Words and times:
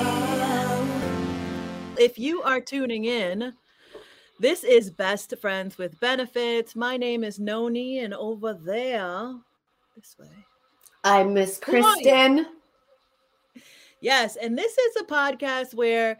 Um, 0.00 0.90
if 1.98 2.18
you 2.18 2.42
are 2.42 2.60
tuning 2.60 3.04
in, 3.04 3.52
this 4.38 4.64
is 4.64 4.90
Best 4.90 5.34
Friends 5.40 5.76
with 5.76 6.00
Benefits. 6.00 6.74
My 6.74 6.96
name 6.96 7.22
is 7.24 7.38
Noni, 7.38 7.98
and 7.98 8.14
over 8.14 8.54
there, 8.54 9.34
this 9.94 10.16
way, 10.18 10.26
I'm 11.04 11.34
Miss 11.34 11.58
Kristen. 11.58 12.46
Yes, 14.00 14.36
and 14.36 14.56
this 14.56 14.78
is 14.78 14.96
a 15.02 15.04
podcast 15.04 15.74
where 15.74 16.18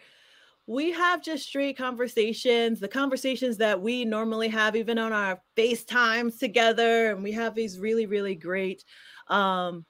we 0.66 0.92
have 0.92 1.22
just 1.22 1.46
straight 1.46 1.76
conversations, 1.76 2.80
the 2.80 2.88
conversations 2.88 3.56
that 3.56 3.80
we 3.80 4.04
normally 4.04 4.48
have 4.48 4.76
even 4.76 4.98
on 4.98 5.12
our 5.12 5.40
FaceTimes 5.56 6.38
together. 6.38 7.10
And 7.10 7.22
we 7.22 7.32
have 7.32 7.54
these 7.54 7.78
really, 7.78 8.06
really 8.06 8.34
great 8.34 8.84
um 9.28 9.84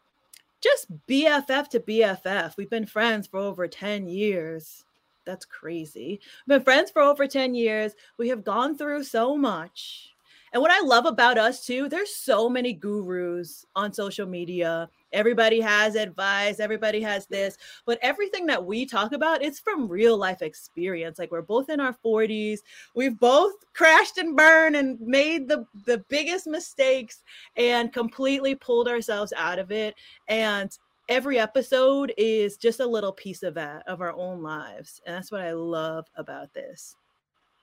just 0.60 0.86
BFF 1.06 1.68
to 1.68 1.80
BFF. 1.80 2.56
We've 2.56 2.70
been 2.70 2.86
friends 2.86 3.26
for 3.26 3.40
over 3.40 3.66
10 3.66 4.06
years. 4.06 4.84
That's 5.24 5.44
crazy. 5.44 6.20
We've 6.46 6.58
been 6.58 6.64
friends 6.64 6.90
for 6.90 7.02
over 7.02 7.26
10 7.26 7.54
years. 7.54 7.94
We 8.18 8.28
have 8.28 8.44
gone 8.44 8.76
through 8.76 9.04
so 9.04 9.36
much. 9.36 10.10
And 10.52 10.60
what 10.60 10.70
I 10.70 10.80
love 10.80 11.06
about 11.06 11.38
us 11.38 11.64
too, 11.64 11.88
there's 11.88 12.14
so 12.14 12.48
many 12.48 12.72
gurus 12.72 13.64
on 13.76 13.92
social 13.92 14.26
media. 14.26 14.90
Everybody 15.12 15.60
has 15.60 15.94
advice, 15.94 16.60
everybody 16.60 17.00
has 17.02 17.26
this, 17.26 17.56
but 17.86 17.98
everything 18.02 18.46
that 18.46 18.64
we 18.64 18.86
talk 18.86 19.12
about, 19.12 19.42
it's 19.42 19.58
from 19.58 19.88
real 19.88 20.16
life 20.16 20.42
experience. 20.42 21.18
Like 21.18 21.30
we're 21.30 21.42
both 21.42 21.68
in 21.68 21.80
our 21.80 21.96
40s. 22.04 22.60
We've 22.94 23.18
both 23.18 23.54
crashed 23.74 24.18
and 24.18 24.36
burned 24.36 24.76
and 24.76 25.00
made 25.00 25.48
the 25.48 25.66
the 25.86 26.04
biggest 26.08 26.46
mistakes 26.46 27.22
and 27.56 27.92
completely 27.92 28.54
pulled 28.54 28.88
ourselves 28.88 29.32
out 29.36 29.58
of 29.58 29.72
it. 29.72 29.94
And 30.28 30.76
every 31.08 31.38
episode 31.38 32.14
is 32.16 32.56
just 32.56 32.80
a 32.80 32.86
little 32.86 33.12
piece 33.12 33.42
of 33.42 33.54
that 33.54 33.82
of 33.86 34.00
our 34.00 34.12
own 34.12 34.42
lives. 34.42 35.00
And 35.04 35.16
that's 35.16 35.32
what 35.32 35.40
I 35.40 35.52
love 35.52 36.06
about 36.16 36.54
this. 36.54 36.94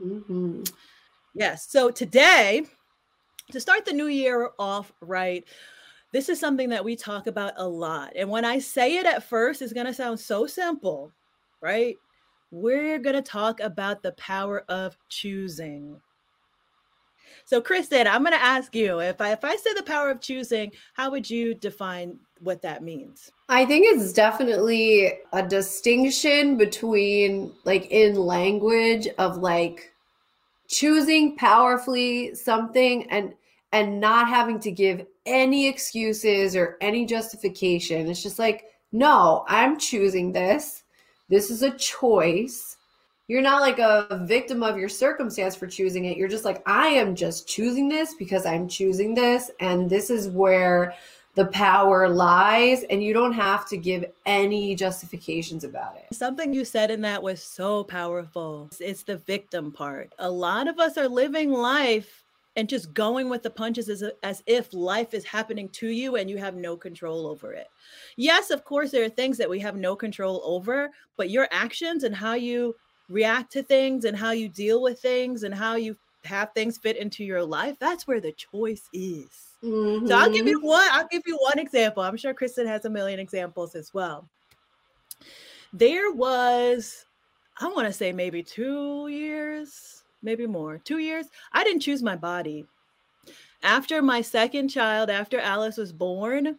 Mm-hmm. 0.02 0.64
Yes. 1.34 1.68
So 1.70 1.90
today, 1.90 2.66
to 3.52 3.60
start 3.60 3.86
the 3.86 3.94
new 3.94 4.08
year 4.08 4.50
off 4.60 4.92
right, 5.02 5.46
this 6.12 6.30
is 6.30 6.40
something 6.40 6.70
that 6.70 6.86
we 6.86 6.96
talk 6.96 7.28
about 7.28 7.54
a 7.58 7.68
lot. 7.68 8.14
And 8.16 8.30
when 8.30 8.46
I 8.46 8.60
say 8.60 8.98
it 8.98 9.06
at 9.06 9.24
first, 9.24 9.62
it's 9.62 9.74
going 9.74 9.86
to 9.86 9.94
sound 9.94 10.20
so 10.20 10.48
simple, 10.48 11.12
right? 11.62 11.96
We're 12.52 13.00
going 13.00 13.16
to 13.16 13.22
talk 13.22 13.60
about 13.60 14.02
the 14.02 14.14
power 14.14 14.64
of 14.70 14.98
choosing. 15.10 16.00
So, 17.46 17.62
Kristen, 17.62 18.08
I'm 18.08 18.24
going 18.24 18.34
to 18.34 18.44
ask 18.44 18.74
you 18.74 19.00
if 19.00 19.20
I 19.20 19.32
if 19.32 19.44
I 19.44 19.56
say 19.58 19.74
the 19.74 19.84
power 19.84 20.10
of 20.10 20.22
choosing, 20.22 20.72
how 20.94 21.12
would 21.12 21.30
you 21.30 21.54
define 21.54 22.18
what 22.40 22.62
that 22.62 22.84
means? 22.84 23.32
I 23.50 23.66
think 23.66 23.86
it's 23.88 24.14
definitely 24.14 25.20
a 25.34 25.46
distinction 25.46 26.58
between 26.58 27.54
like 27.66 27.88
in 27.92 28.16
language 28.16 29.08
of 29.18 29.38
like 29.38 29.94
choosing 30.68 31.36
powerfully 31.38 32.36
something 32.36 33.10
and 33.10 33.34
and 33.72 34.00
not 34.00 34.28
having 34.28 34.60
to 34.62 34.72
give 34.72 35.06
any 35.26 35.68
excuses 35.68 36.56
or 36.56 36.78
any 36.82 37.06
justification. 37.06 38.08
It's 38.08 38.24
just 38.24 38.40
like, 38.40 38.66
no, 38.92 39.44
I'm 39.48 39.78
choosing 39.78 40.32
this. 40.32 40.84
This 41.30 41.52
is 41.52 41.62
a 41.62 41.72
choice. 41.72 42.78
You're 43.28 43.42
not 43.42 43.62
like 43.62 43.80
a 43.80 44.24
victim 44.26 44.64
of 44.64 44.78
your 44.78 44.88
circumstance 44.88 45.56
for 45.56 45.68
choosing 45.68 46.06
it. 46.06 46.16
You're 46.16 46.30
just 46.30 46.46
like, 46.46 46.64
I 46.66 46.88
am 46.88 47.14
just 47.14 47.48
choosing 47.48 47.90
this 47.90 48.14
because 48.14 48.46
I'm 48.46 48.70
choosing 48.70 49.14
this. 49.14 49.52
And 49.60 49.90
this 49.90 50.10
is 50.10 50.30
where 50.30 50.94
the 51.36 51.48
power 51.48 52.10
lies 52.10 52.84
and 52.90 53.04
you 53.04 53.14
don't 53.14 53.34
have 53.34 53.68
to 53.68 53.78
give 53.78 54.06
any 54.26 54.74
justifications 54.76 55.66
about 55.66 55.98
it. 55.98 56.16
Something 56.16 56.54
you 56.54 56.66
said 56.66 56.90
in 56.90 57.02
that 57.02 57.22
was 57.22 57.44
so 57.44 57.84
powerful. 57.84 58.70
It's 58.80 59.04
the 59.04 59.18
victim 59.18 59.72
part. 59.72 60.14
A 60.18 60.32
lot 60.32 60.68
of 60.68 60.80
us 60.80 60.98
are 60.98 61.08
living 61.08 61.52
life 61.52 62.24
and 62.58 62.68
just 62.68 62.94
going 62.94 63.30
with 63.30 63.44
the 63.44 63.50
punches 63.50 63.88
as, 63.88 64.04
as 64.24 64.44
if 64.48 64.74
life 64.74 65.14
is 65.14 65.24
happening 65.24 65.70
to 65.70 65.88
you 65.88 66.16
and 66.16 66.30
you 66.30 66.38
have 66.38 66.56
no 66.56 66.76
control 66.76 67.28
over 67.28 67.54
it. 67.54 67.68
Yes, 68.18 68.50
of 68.50 68.66
course, 68.66 68.92
there 68.92 69.06
are 69.06 69.10
things 69.10 69.38
that 69.38 69.50
we 69.50 69.60
have 69.60 69.78
no 69.78 69.96
control 69.96 70.42
over, 70.44 70.90
but 71.16 71.30
your 71.30 71.48
actions 71.52 72.04
and 72.04 72.16
how 72.16 72.34
you 72.34 72.76
react 73.10 73.52
to 73.54 73.64
things 73.64 74.06
and 74.06 74.18
how 74.18 74.32
you 74.32 74.50
deal 74.50 74.82
with 74.82 75.00
things 75.00 75.44
and 75.44 75.54
how 75.54 75.76
you 75.76 75.96
have 76.26 76.52
things 76.54 76.78
fit 76.78 76.98
into 76.98 77.24
your 77.24 77.44
life, 77.44 77.78
that's 77.80 78.08
where 78.08 78.20
the 78.20 78.34
choice 78.34 78.90
is. 78.92 79.30
Mm-hmm. 79.64 80.08
So 80.08 80.18
I'll 80.18 80.32
give 80.32 80.48
you 80.48 80.60
one. 80.60 80.88
I'll 80.92 81.08
give 81.08 81.24
you 81.26 81.38
one 81.38 81.60
example. 81.60 82.04
I'm 82.04 82.18
sure 82.18 82.34
Kristen 82.34 82.68
has 82.68 82.86
a 82.86 82.90
million 82.90 83.20
examples 83.20 83.76
as 83.76 83.94
well. 83.94 84.28
There 85.74 86.12
was, 86.12 87.06
I 87.60 87.68
want 87.68 87.88
to 87.88 87.94
say 87.94 88.12
maybe 88.12 88.42
two 88.42 89.08
years, 89.10 90.04
maybe 90.22 90.48
more, 90.48 90.78
two 90.78 90.98
years. 90.98 91.28
I 91.52 91.64
didn't 91.64 91.82
choose 91.82 92.04
my 92.04 92.16
body. 92.16 92.66
After 93.64 94.02
my 94.02 94.22
second 94.22 94.70
child, 94.70 95.10
after 95.10 95.40
Alice 95.40 95.78
was 95.78 95.92
born, 95.92 96.58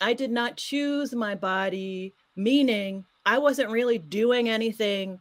I 0.00 0.14
did 0.14 0.30
not 0.30 0.56
choose 0.56 1.14
my 1.14 1.34
body, 1.34 2.14
meaning 2.36 3.04
I 3.26 3.38
wasn't 3.38 3.70
really 3.70 3.98
doing 3.98 4.48
anything 4.48 5.20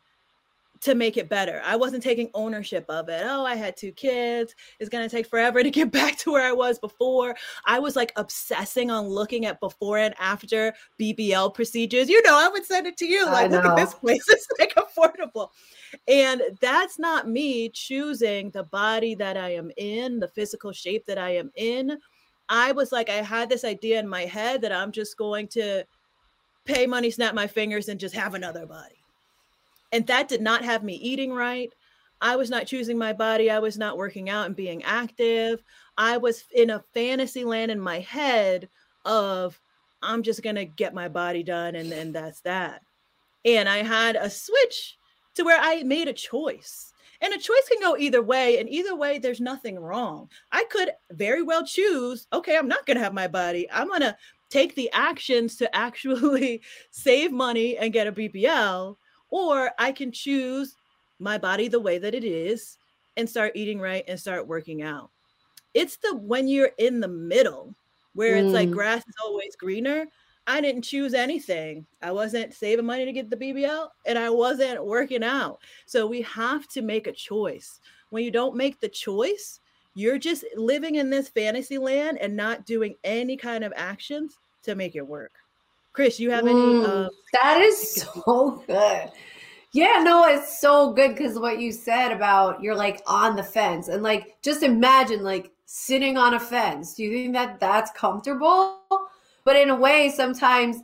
to 0.81 0.95
make 0.95 1.17
it 1.17 1.27
better. 1.27 1.61
I 1.65 1.75
wasn't 1.75 2.03
taking 2.03 2.29
ownership 2.33 2.85
of 2.89 3.09
it. 3.09 3.21
Oh, 3.25 3.45
I 3.45 3.55
had 3.55 3.75
two 3.75 3.91
kids. 3.91 4.55
It's 4.79 4.89
going 4.89 5.07
to 5.07 5.13
take 5.13 5.27
forever 5.27 5.61
to 5.63 5.71
get 5.71 5.91
back 5.91 6.17
to 6.19 6.31
where 6.31 6.45
I 6.45 6.51
was 6.51 6.79
before. 6.79 7.35
I 7.65 7.79
was 7.79 7.95
like 7.95 8.13
obsessing 8.15 8.89
on 8.89 9.07
looking 9.07 9.45
at 9.45 9.59
before 9.59 9.97
and 9.97 10.15
after 10.19 10.73
BBL 10.99 11.53
procedures. 11.53 12.09
You 12.09 12.21
know, 12.23 12.37
I 12.37 12.47
would 12.47 12.65
send 12.65 12.87
it 12.87 12.97
to 12.97 13.05
you 13.05 13.25
like, 13.25 13.51
look 13.51 13.65
at 13.65 13.75
this 13.75 13.93
place. 13.93 14.25
It's 14.39 14.47
like 14.59 14.75
affordable. 14.75 15.49
And 16.07 16.41
that's 16.61 16.99
not 16.99 17.27
me 17.27 17.69
choosing 17.69 18.51
the 18.51 18.63
body 18.63 19.15
that 19.15 19.37
I 19.37 19.49
am 19.55 19.71
in, 19.75 20.19
the 20.19 20.27
physical 20.27 20.71
shape 20.71 21.05
that 21.07 21.17
I 21.17 21.31
am 21.31 21.51
in. 21.55 21.97
I 22.47 22.71
was 22.71 22.91
like, 22.91 23.09
I 23.09 23.21
had 23.21 23.49
this 23.49 23.63
idea 23.65 23.99
in 23.99 24.07
my 24.07 24.25
head 24.25 24.61
that 24.61 24.71
I'm 24.71 24.91
just 24.91 25.17
going 25.17 25.47
to 25.49 25.83
pay 26.65 26.85
money, 26.85 27.11
snap 27.11 27.33
my 27.33 27.47
fingers, 27.47 27.89
and 27.89 27.99
just 27.99 28.15
have 28.15 28.33
another 28.33 28.65
body 28.65 28.98
and 29.91 30.05
that 30.07 30.27
did 30.27 30.41
not 30.41 30.63
have 30.63 30.83
me 30.83 30.95
eating 30.95 31.33
right. 31.33 31.73
I 32.21 32.35
was 32.35 32.49
not 32.49 32.67
choosing 32.67 32.97
my 32.97 33.13
body. 33.13 33.49
I 33.49 33.59
was 33.59 33.77
not 33.77 33.97
working 33.97 34.29
out 34.29 34.45
and 34.45 34.55
being 34.55 34.83
active. 34.83 35.63
I 35.97 36.17
was 36.17 36.43
in 36.53 36.69
a 36.69 36.83
fantasy 36.93 37.43
land 37.43 37.71
in 37.71 37.79
my 37.79 37.99
head 37.99 38.69
of 39.05 39.59
I'm 40.01 40.23
just 40.23 40.43
going 40.43 40.55
to 40.55 40.65
get 40.65 40.93
my 40.93 41.07
body 41.07 41.43
done 41.43 41.75
and 41.75 41.91
then 41.91 42.11
that's 42.11 42.41
that. 42.41 42.81
And 43.45 43.69
I 43.69 43.83
had 43.83 44.15
a 44.15 44.29
switch 44.29 44.97
to 45.35 45.43
where 45.43 45.59
I 45.59 45.83
made 45.83 46.07
a 46.07 46.13
choice. 46.13 46.93
And 47.21 47.33
a 47.33 47.37
choice 47.37 47.67
can 47.69 47.81
go 47.81 47.97
either 47.97 48.21
way. 48.21 48.59
And 48.59 48.69
either 48.69 48.95
way, 48.95 49.17
there's 49.17 49.41
nothing 49.41 49.77
wrong. 49.77 50.29
I 50.51 50.63
could 50.69 50.91
very 51.11 51.43
well 51.43 51.65
choose, 51.65 52.27
okay, 52.31 52.57
I'm 52.57 52.67
not 52.67 52.85
going 52.85 52.95
to 52.95 53.03
have 53.03 53.13
my 53.13 53.27
body. 53.27 53.69
I'm 53.71 53.87
going 53.87 54.01
to 54.01 54.15
take 54.49 54.75
the 54.75 54.89
actions 54.93 55.57
to 55.57 55.75
actually 55.75 56.61
save 56.91 57.31
money 57.31 57.77
and 57.77 57.93
get 57.93 58.07
a 58.07 58.11
BBL 58.11 58.95
or 59.29 59.71
I 59.79 59.91
can 59.91 60.11
choose 60.11 60.77
my 61.19 61.37
body 61.37 61.67
the 61.67 61.79
way 61.79 61.97
that 61.97 62.15
it 62.15 62.23
is 62.23 62.77
and 63.17 63.29
start 63.29 63.53
eating 63.55 63.79
right 63.79 64.03
and 64.07 64.19
start 64.19 64.47
working 64.47 64.81
out. 64.81 65.11
It's 65.73 65.97
the 65.97 66.15
when 66.15 66.47
you're 66.47 66.71
in 66.77 66.99
the 66.99 67.07
middle 67.07 67.75
where 68.13 68.37
it's 68.37 68.53
like 68.53 68.69
Mm. 68.69 68.71
grass 68.71 69.03
is 69.07 69.15
always 69.23 69.55
greener. 69.55 70.07
I 70.47 70.61
didn't 70.61 70.81
choose 70.83 71.13
anything. 71.13 71.85
I 72.01 72.11
wasn't 72.11 72.53
saving 72.55 72.85
money 72.85 73.05
to 73.05 73.13
get 73.13 73.29
the 73.29 73.37
BBL 73.37 73.91
and 74.05 74.17
I 74.17 74.29
wasn't 74.31 74.83
working 74.85 75.23
out. 75.23 75.61
So 75.85 76.07
we 76.07 76.21
have 76.23 76.67
to 76.69 76.81
make 76.81 77.05
a 77.07 77.11
choice. 77.11 77.79
When 78.09 78.23
you 78.23 78.31
don't 78.31 78.55
make 78.55 78.79
the 78.79 78.89
choice, 78.89 79.59
you're 79.93 80.17
just 80.17 80.43
living 80.55 80.95
in 80.95 81.09
this 81.11 81.29
fantasy 81.29 81.77
land 81.77 82.17
and 82.19 82.35
not 82.35 82.65
doing 82.65 82.95
any 83.03 83.37
kind 83.37 83.63
of 83.63 83.73
actions 83.75 84.39
to 84.63 84.75
make 84.75 84.95
it 84.95 85.07
work. 85.07 85.38
Chris, 85.99 86.17
you 86.17 86.31
have 86.31 86.47
any 86.47 86.77
Mm, 86.77 86.85
uh, 86.85 87.09
that 87.33 87.59
is 87.59 88.07
so 88.25 88.63
good. 88.65 89.11
Yeah, 89.73 90.01
no, 90.01 90.23
it's 90.27 90.57
so 90.61 90.93
good 90.93 91.13
because 91.13 91.37
what 91.37 91.59
you 91.59 91.73
said 91.73 92.13
about 92.13 92.63
you're 92.63 92.73
like 92.73 93.01
on 93.05 93.35
the 93.35 93.43
fence 93.43 93.89
and 93.89 94.01
like 94.01 94.37
just 94.41 94.63
imagine 94.63 95.23
like 95.23 95.51
sitting 95.65 96.15
on 96.15 96.35
a 96.35 96.39
fence. 96.39 96.93
Do 96.93 97.03
you 97.03 97.11
think 97.11 97.33
that 97.33 97.59
that's 97.59 97.91
comfortable? 97.91 98.79
But 99.43 99.57
in 99.57 99.71
a 99.71 99.75
way, 99.75 100.07
sometimes 100.09 100.77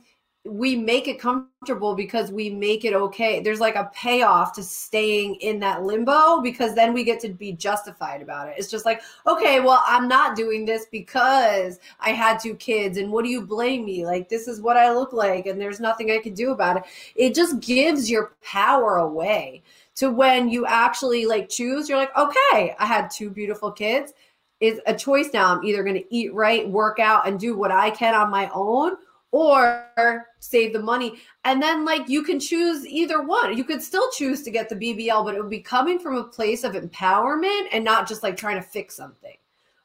we 0.48 0.76
make 0.76 1.08
it 1.08 1.20
comfortable 1.20 1.94
because 1.94 2.30
we 2.30 2.50
make 2.50 2.84
it 2.84 2.94
okay. 2.94 3.40
There's 3.40 3.60
like 3.60 3.76
a 3.76 3.90
payoff 3.94 4.52
to 4.54 4.62
staying 4.62 5.36
in 5.36 5.58
that 5.60 5.82
limbo 5.82 6.40
because 6.40 6.74
then 6.74 6.92
we 6.92 7.04
get 7.04 7.20
to 7.20 7.28
be 7.28 7.52
justified 7.52 8.22
about 8.22 8.48
it. 8.48 8.54
It's 8.58 8.70
just 8.70 8.84
like, 8.84 9.02
okay, 9.26 9.60
well, 9.60 9.82
I'm 9.86 10.08
not 10.08 10.36
doing 10.36 10.64
this 10.64 10.86
because 10.90 11.78
I 12.00 12.10
had 12.10 12.38
two 12.38 12.54
kids, 12.54 12.98
and 12.98 13.10
what 13.10 13.24
do 13.24 13.30
you 13.30 13.42
blame 13.42 13.84
me? 13.84 14.06
Like, 14.06 14.28
this 14.28 14.48
is 14.48 14.60
what 14.60 14.76
I 14.76 14.92
look 14.92 15.12
like, 15.12 15.46
and 15.46 15.60
there's 15.60 15.80
nothing 15.80 16.10
I 16.10 16.18
can 16.18 16.34
do 16.34 16.52
about 16.52 16.78
it. 16.78 16.84
It 17.14 17.34
just 17.34 17.60
gives 17.60 18.10
your 18.10 18.32
power 18.42 18.96
away 18.96 19.62
to 19.96 20.10
when 20.10 20.48
you 20.48 20.66
actually 20.66 21.26
like 21.26 21.48
choose, 21.48 21.88
you're 21.88 21.98
like, 21.98 22.16
okay, 22.16 22.74
I 22.78 22.86
had 22.86 23.10
two 23.10 23.30
beautiful 23.30 23.72
kids. 23.72 24.12
It's 24.60 24.80
a 24.86 24.94
choice 24.94 25.30
now. 25.34 25.54
I'm 25.54 25.64
either 25.64 25.82
going 25.82 25.96
to 25.96 26.14
eat 26.14 26.32
right, 26.32 26.68
work 26.68 26.98
out, 26.98 27.26
and 27.26 27.38
do 27.38 27.56
what 27.56 27.70
I 27.70 27.90
can 27.90 28.14
on 28.14 28.30
my 28.30 28.50
own, 28.54 28.96
or 29.32 30.26
save 30.38 30.72
the 30.72 30.82
money. 30.82 31.18
And 31.44 31.62
then, 31.62 31.84
like, 31.84 32.08
you 32.08 32.22
can 32.22 32.40
choose 32.40 32.86
either 32.86 33.22
one. 33.22 33.56
You 33.56 33.64
could 33.64 33.82
still 33.82 34.10
choose 34.12 34.42
to 34.42 34.50
get 34.50 34.68
the 34.68 34.76
BBL, 34.76 35.24
but 35.24 35.34
it 35.34 35.40
would 35.40 35.50
be 35.50 35.60
coming 35.60 35.98
from 35.98 36.16
a 36.16 36.24
place 36.24 36.64
of 36.64 36.72
empowerment 36.72 37.66
and 37.72 37.84
not 37.84 38.08
just 38.08 38.22
like 38.22 38.36
trying 38.36 38.56
to 38.56 38.62
fix 38.62 38.96
something 38.96 39.36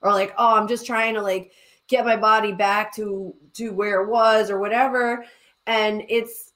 or 0.01 0.11
like, 0.11 0.33
oh, 0.37 0.55
I'm 0.55 0.67
just 0.67 0.85
trying 0.85 1.13
to 1.15 1.21
like 1.21 1.51
get 1.87 2.05
my 2.05 2.15
body 2.15 2.51
back 2.51 2.95
to 2.95 3.33
to 3.53 3.71
where 3.71 4.01
it 4.01 4.09
was 4.09 4.49
or 4.49 4.59
whatever. 4.59 5.25
And 5.67 6.03
it's, 6.09 6.53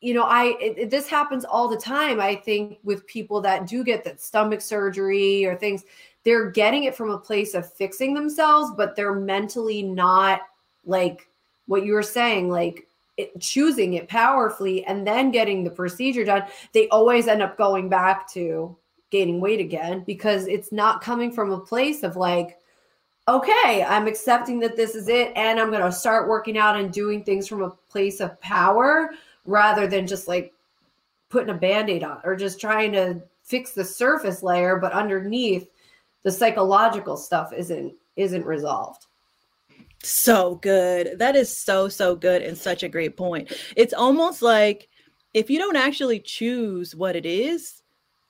you 0.00 0.14
know, 0.14 0.24
I 0.24 0.56
it, 0.60 0.90
this 0.90 1.08
happens 1.08 1.44
all 1.44 1.68
the 1.68 1.76
time. 1.76 2.20
I 2.20 2.34
think 2.34 2.78
with 2.82 3.06
people 3.06 3.40
that 3.42 3.66
do 3.66 3.84
get 3.84 4.04
that 4.04 4.20
stomach 4.20 4.60
surgery 4.60 5.44
or 5.44 5.56
things, 5.56 5.84
they're 6.24 6.50
getting 6.50 6.84
it 6.84 6.94
from 6.94 7.10
a 7.10 7.18
place 7.18 7.54
of 7.54 7.72
fixing 7.72 8.14
themselves, 8.14 8.72
but 8.76 8.96
they're 8.96 9.14
mentally 9.14 9.82
not 9.82 10.42
like 10.84 11.28
what 11.72 11.86
you 11.86 11.94
were 11.94 12.02
saying, 12.02 12.50
like 12.50 12.86
it, 13.16 13.40
choosing 13.40 13.94
it 13.94 14.06
powerfully 14.06 14.84
and 14.84 15.06
then 15.06 15.30
getting 15.30 15.64
the 15.64 15.70
procedure 15.70 16.22
done, 16.22 16.44
they 16.72 16.86
always 16.90 17.26
end 17.26 17.40
up 17.40 17.56
going 17.56 17.88
back 17.88 18.30
to 18.32 18.76
gaining 19.10 19.40
weight 19.40 19.58
again 19.58 20.04
because 20.06 20.46
it's 20.46 20.70
not 20.70 21.00
coming 21.00 21.32
from 21.32 21.50
a 21.50 21.58
place 21.58 22.02
of 22.02 22.14
like, 22.14 22.58
okay, 23.26 23.84
I'm 23.88 24.06
accepting 24.06 24.60
that 24.60 24.76
this 24.76 24.94
is 24.94 25.08
it 25.08 25.32
and 25.34 25.58
I'm 25.58 25.70
going 25.70 25.82
to 25.82 25.90
start 25.90 26.28
working 26.28 26.58
out 26.58 26.78
and 26.78 26.92
doing 26.92 27.24
things 27.24 27.48
from 27.48 27.62
a 27.62 27.70
place 27.88 28.20
of 28.20 28.38
power 28.42 29.10
rather 29.46 29.86
than 29.86 30.06
just 30.06 30.28
like 30.28 30.52
putting 31.30 31.54
a 31.54 31.58
band 31.58 31.88
aid 31.88 32.04
on 32.04 32.20
or 32.22 32.36
just 32.36 32.60
trying 32.60 32.92
to 32.92 33.22
fix 33.44 33.72
the 33.72 33.84
surface 33.84 34.42
layer, 34.42 34.76
but 34.76 34.92
underneath 34.92 35.68
the 36.22 36.30
psychological 36.30 37.16
stuff 37.16 37.50
isn't 37.54 37.94
isn't 38.16 38.44
resolved. 38.44 39.06
So 40.02 40.56
good. 40.56 41.18
That 41.18 41.36
is 41.36 41.56
so, 41.56 41.88
so 41.88 42.16
good 42.16 42.42
and 42.42 42.56
such 42.56 42.82
a 42.82 42.88
great 42.88 43.16
point. 43.16 43.52
It's 43.76 43.94
almost 43.94 44.42
like 44.42 44.88
if 45.32 45.48
you 45.48 45.58
don't 45.58 45.76
actually 45.76 46.20
choose 46.20 46.94
what 46.94 47.16
it 47.16 47.24
is, 47.24 47.82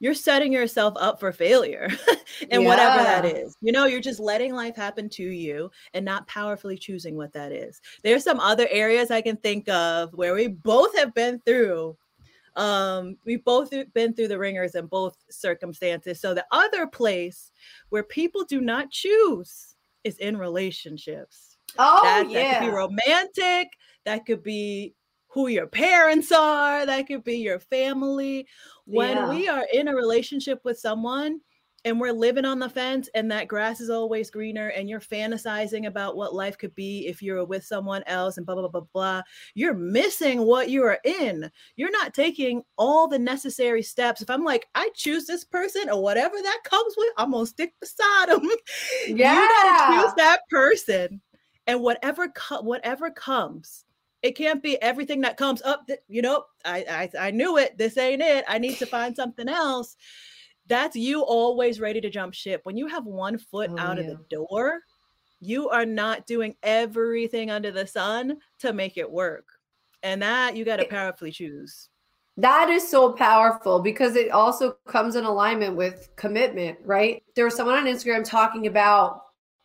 you're 0.03 0.15
setting 0.15 0.53
yourself 0.53 0.95
up 0.99 1.21
for 1.21 1.31
failure 1.31 1.89
and 2.51 2.63
yeah. 2.63 2.69
whatever 2.69 3.03
that 3.03 3.25
is. 3.25 3.57
You 3.61 3.71
know, 3.71 3.87
you're 3.87 4.01
just 4.01 4.19
letting 4.19 4.53
life 4.53 4.75
happen 4.75 5.09
to 5.11 5.23
you 5.23 5.71
and 5.95 6.05
not 6.05 6.27
powerfully 6.27 6.77
choosing 6.77 7.17
what 7.17 7.33
that 7.35 7.53
is. 7.53 7.81
There's 8.03 8.25
some 8.25 8.41
other 8.41 8.67
areas 8.69 9.13
I 9.13 9.21
can 9.21 9.37
think 9.37 9.69
of 9.69 10.13
where 10.13 10.35
we 10.35 10.49
both 10.49 10.97
have 10.99 11.15
been 11.15 11.41
through 11.47 11.97
um 12.55 13.17
we've 13.25 13.45
both 13.47 13.73
been 13.95 14.13
through 14.13 14.29
the 14.29 14.39
ringers 14.39 14.75
in 14.75 14.85
both 14.85 15.17
circumstances 15.31 16.21
so 16.21 16.35
the 16.35 16.45
other 16.51 16.87
place 16.87 17.51
where 17.89 18.03
people 18.03 18.45
do 18.45 18.61
not 18.61 18.91
choose 18.91 19.75
is 20.05 20.19
in 20.19 20.37
relationships 20.37 21.52
Oh, 21.79 22.01
that, 22.03 22.31
yeah. 22.31 22.43
That 22.43 22.61
could 22.61 22.67
be 22.67 22.73
romantic. 22.73 23.69
That 24.05 24.27
could 24.27 24.43
be 24.43 24.95
who 25.29 25.49
your 25.49 25.67
parents 25.67 26.31
are. 26.33 26.85
That 26.85 27.07
could 27.07 27.25
be 27.25 27.39
your 27.39 27.59
family. 27.59 28.47
When 28.85 29.17
yeah. 29.17 29.31
we 29.31 29.49
are 29.49 29.67
in 29.73 29.89
a 29.89 29.95
relationship 29.95 30.61
with 30.65 30.79
someone 30.79 31.41
and 31.85 32.01
we're 32.01 32.13
living 32.13 32.45
on 32.45 32.59
the 32.59 32.69
fence 32.69 33.09
and 33.15 33.31
that 33.31 33.49
grass 33.49 33.81
is 33.81 33.91
always 33.91 34.31
greener 34.31 34.69
and 34.69 34.89
you're 34.89 35.01
fantasizing 35.01 35.87
about 35.87 36.17
what 36.17 36.35
life 36.35 36.57
could 36.57 36.75
be 36.75 37.07
if 37.07 37.21
you 37.21 37.35
were 37.35 37.45
with 37.45 37.65
someone 37.65 38.03
else 38.07 38.37
and 38.37 38.47
blah, 38.47 38.55
blah, 38.55 38.69
blah, 38.69 38.81
blah, 38.81 38.89
blah, 38.93 39.23
you're 39.55 39.75
missing 39.75 40.43
what 40.43 40.71
you 40.71 40.85
are 40.85 40.99
in. 41.05 41.51
You're 41.77 41.91
not 41.91 42.15
taking 42.15 42.63
all 42.77 43.09
the 43.09 43.19
necessary 43.19 43.83
steps. 43.83 44.23
If 44.23 44.31
I'm 44.31 44.45
like, 44.45 44.69
I 44.75 44.91
choose 44.95 45.27
this 45.27 45.45
person 45.45 45.91
or 45.91 46.01
whatever 46.03 46.37
that 46.37 46.61
comes 46.65 46.95
with, 46.97 47.13
I'm 47.17 47.33
going 47.33 47.47
to 47.47 47.51
stick 47.51 47.75
beside 47.81 48.29
them. 48.29 48.49
Yeah. 49.09 49.35
you 49.35 49.49
got 49.49 49.97
to 49.97 50.03
choose 50.03 50.15
that 50.17 50.41
person 50.49 51.21
and 51.67 51.81
whatever 51.81 52.29
co- 52.29 52.63
whatever 52.63 53.11
comes 53.11 53.85
it 54.23 54.37
can't 54.37 54.63
be 54.63 54.81
everything 54.81 55.21
that 55.21 55.37
comes 55.37 55.63
up 55.63 55.87
th- 55.87 55.99
you 56.09 56.23
know 56.23 56.45
I, 56.65 57.11
I 57.19 57.27
i 57.29 57.31
knew 57.31 57.59
it 57.59 57.77
this 57.77 57.99
ain't 57.99 58.23
it 58.23 58.45
i 58.49 58.59
need 58.59 58.77
to 58.77 58.87
find 58.87 59.15
something 59.15 59.49
else. 59.49 59.97
That's 60.69 60.95
you 60.95 61.23
always 61.23 61.81
ready 61.81 62.01
to 62.01 62.09
jump 62.09 62.35
ship. 62.35 62.61
When 62.63 62.77
you 62.77 62.87
have 62.87 63.05
one 63.05 63.37
foot 63.37 63.71
oh, 63.73 63.79
out 63.79 63.99
yeah. 63.99 64.05
of 64.05 64.07
the 64.07 64.25
door 64.31 64.83
you 65.43 65.69
are 65.69 65.85
not 65.85 66.25
doing 66.25 66.55
everything 66.63 67.51
under 67.51 67.73
the 67.73 67.85
sun 67.85 68.39
to 68.61 68.73
make 68.73 68.97
it 68.97 69.11
work. 69.11 69.45
And 70.05 70.23
that 70.23 70.57
you 70.57 70.65
got 70.65 70.77
to 70.77 70.87
powerfully 70.87 71.33
choose. 71.33 71.89
That 72.37 72.71
is 72.71 72.89
so 72.89 73.13
powerful 73.13 73.81
because 73.81 74.15
it 74.15 74.31
also 74.31 74.77
comes 74.87 75.17
in 75.17 75.25
alignment 75.25 75.77
with 75.77 76.09
commitment 76.17 76.79
right? 76.85 77.23
There 77.35 77.45
was 77.45 77.57
someone 77.57 77.75
on 77.75 77.87
instagram 77.87 78.25
talking 78.25 78.69
about 78.69 79.23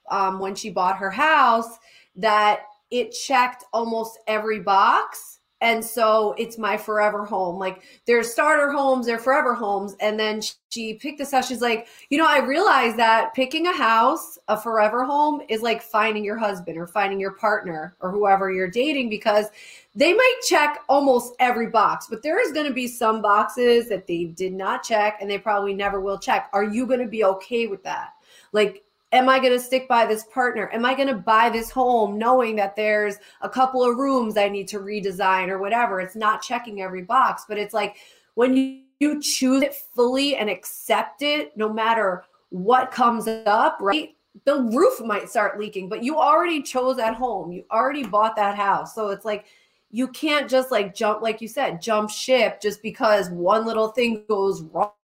um, 0.09 0.39
when 0.39 0.55
she 0.55 0.69
bought 0.69 0.97
her 0.97 1.11
house 1.11 1.77
that 2.15 2.61
it 2.91 3.11
checked 3.11 3.65
almost 3.73 4.19
every 4.27 4.59
box. 4.59 5.39
And 5.59 5.83
so 5.83 6.35
it's 6.37 6.59
my 6.59 6.77
forever 6.77 7.25
home. 7.25 7.57
Like 7.57 7.81
there's 8.05 8.31
starter 8.31 8.71
homes, 8.71 9.07
they're 9.07 9.17
forever 9.17 9.55
homes. 9.55 9.95
And 9.99 10.19
then 10.19 10.39
she 10.69 10.93
picked 10.93 11.17
this 11.17 11.31
house. 11.31 11.47
She's 11.47 11.61
like, 11.61 11.87
you 12.09 12.19
know, 12.19 12.27
I 12.27 12.45
realized 12.45 12.97
that 12.97 13.33
picking 13.33 13.65
a 13.65 13.75
house, 13.75 14.37
a 14.47 14.55
forever 14.55 15.03
home, 15.03 15.41
is 15.49 15.63
like 15.63 15.81
finding 15.81 16.23
your 16.23 16.37
husband 16.37 16.77
or 16.77 16.85
finding 16.85 17.19
your 17.19 17.31
partner 17.31 17.95
or 18.01 18.11
whoever 18.11 18.51
you're 18.51 18.69
dating 18.69 19.09
because 19.09 19.47
they 19.95 20.13
might 20.13 20.39
check 20.47 20.83
almost 20.87 21.33
every 21.39 21.67
box, 21.67 22.05
but 22.07 22.21
there 22.21 22.39
is 22.39 22.51
going 22.51 22.67
to 22.67 22.73
be 22.73 22.87
some 22.87 23.19
boxes 23.19 23.89
that 23.89 24.05
they 24.05 24.25
did 24.25 24.53
not 24.53 24.83
check 24.83 25.17
and 25.19 25.29
they 25.29 25.39
probably 25.39 25.73
never 25.73 25.99
will 25.99 26.19
check. 26.19 26.49
Are 26.53 26.65
you 26.65 26.85
going 26.85 26.99
to 26.99 27.07
be 27.07 27.23
okay 27.23 27.65
with 27.65 27.81
that? 27.83 28.11
Like, 28.51 28.83
am 29.11 29.29
I 29.29 29.39
going 29.39 29.53
to 29.53 29.59
stick 29.59 29.87
by 29.87 30.05
this 30.05 30.25
partner? 30.25 30.69
Am 30.73 30.85
I 30.85 30.93
going 30.93 31.07
to 31.07 31.15
buy 31.15 31.49
this 31.49 31.69
home 31.69 32.17
knowing 32.17 32.55
that 32.57 32.75
there's 32.75 33.15
a 33.41 33.49
couple 33.49 33.83
of 33.83 33.97
rooms 33.97 34.37
I 34.37 34.49
need 34.49 34.67
to 34.69 34.79
redesign 34.79 35.47
or 35.49 35.59
whatever? 35.59 36.01
It's 36.01 36.15
not 36.15 36.41
checking 36.41 36.81
every 36.81 37.03
box, 37.03 37.45
but 37.47 37.57
it's 37.57 37.73
like 37.73 37.97
when 38.35 38.55
you, 38.55 38.81
you 38.99 39.21
choose 39.21 39.63
it 39.63 39.75
fully 39.75 40.35
and 40.35 40.49
accept 40.49 41.21
it, 41.21 41.55
no 41.55 41.71
matter 41.71 42.25
what 42.49 42.91
comes 42.91 43.27
up, 43.27 43.77
right? 43.79 44.15
The 44.45 44.61
roof 44.61 45.01
might 45.01 45.29
start 45.29 45.59
leaking, 45.59 45.89
but 45.89 46.03
you 46.03 46.17
already 46.17 46.61
chose 46.61 46.97
that 46.97 47.15
home. 47.15 47.51
You 47.51 47.63
already 47.71 48.03
bought 48.03 48.35
that 48.35 48.55
house. 48.55 48.93
So 48.93 49.09
it's 49.09 49.25
like, 49.25 49.45
you 49.89 50.09
can't 50.09 50.49
just 50.49 50.69
like 50.69 50.93
jump, 50.93 51.21
like 51.21 51.39
you 51.39 51.47
said, 51.47 51.81
jump 51.81 52.09
ship 52.09 52.61
just 52.61 52.81
because 52.83 53.29
one 53.29 53.65
little 53.65 53.87
thing 53.89 54.25
goes 54.27 54.61
wrong 54.63 54.87
wrong 54.87 54.96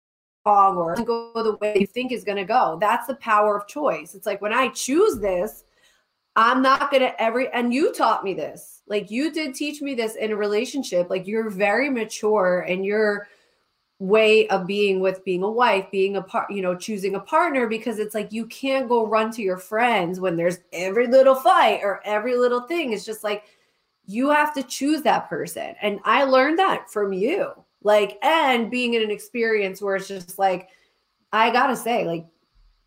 or 0.44 0.94
go 0.96 1.32
the 1.34 1.56
way 1.60 1.76
you 1.78 1.86
think 1.86 2.12
is 2.12 2.24
going 2.24 2.36
to 2.36 2.44
go. 2.44 2.78
That's 2.80 3.06
the 3.06 3.14
power 3.16 3.56
of 3.56 3.66
choice. 3.66 4.14
It's 4.14 4.26
like 4.26 4.40
when 4.40 4.52
I 4.52 4.68
choose 4.68 5.18
this, 5.18 5.64
I'm 6.34 6.62
not 6.62 6.90
going 6.90 7.02
to 7.02 7.22
every, 7.22 7.48
and 7.52 7.72
you 7.72 7.92
taught 7.92 8.24
me 8.24 8.34
this. 8.34 8.82
Like 8.86 9.10
you 9.10 9.32
did 9.32 9.54
teach 9.54 9.80
me 9.80 9.94
this 9.94 10.16
in 10.16 10.32
a 10.32 10.36
relationship. 10.36 11.10
Like 11.10 11.26
you're 11.26 11.50
very 11.50 11.90
mature 11.90 12.60
and 12.68 12.84
your 12.84 13.28
way 13.98 14.48
of 14.48 14.66
being 14.66 14.98
with 15.00 15.24
being 15.24 15.44
a 15.44 15.50
wife, 15.50 15.86
being 15.92 16.16
a 16.16 16.22
part, 16.22 16.50
you 16.50 16.60
know, 16.60 16.74
choosing 16.74 17.14
a 17.14 17.20
partner 17.20 17.68
because 17.68 18.00
it's 18.00 18.14
like 18.14 18.32
you 18.32 18.46
can't 18.46 18.88
go 18.88 19.06
run 19.06 19.30
to 19.30 19.42
your 19.42 19.58
friends 19.58 20.18
when 20.18 20.36
there's 20.36 20.58
every 20.72 21.06
little 21.06 21.36
fight 21.36 21.80
or 21.84 22.00
every 22.04 22.36
little 22.36 22.62
thing. 22.62 22.92
It's 22.92 23.04
just 23.04 23.22
like 23.22 23.44
you 24.06 24.30
have 24.30 24.52
to 24.54 24.62
choose 24.64 25.02
that 25.02 25.28
person. 25.28 25.76
And 25.80 26.00
I 26.04 26.24
learned 26.24 26.58
that 26.58 26.90
from 26.90 27.12
you 27.12 27.52
like, 27.84 28.18
and 28.22 28.70
being 28.70 28.94
in 28.94 29.02
an 29.02 29.10
experience 29.10 29.82
where 29.82 29.96
it's 29.96 30.08
just 30.08 30.38
like, 30.38 30.68
I 31.32 31.50
gotta 31.50 31.76
say, 31.76 32.06
like, 32.06 32.26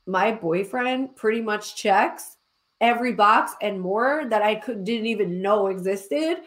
my 0.06 0.32
boyfriend 0.32 1.16
pretty 1.16 1.42
much 1.42 1.76
checks 1.76 2.38
every 2.82 3.14
box 3.14 3.54
and 3.62 3.80
more 3.80 4.26
that 4.30 4.42
I 4.42 4.56
could 4.56 4.84
didn't 4.84 5.08
even 5.08 5.42
know 5.42 5.68
existed. 5.68 6.38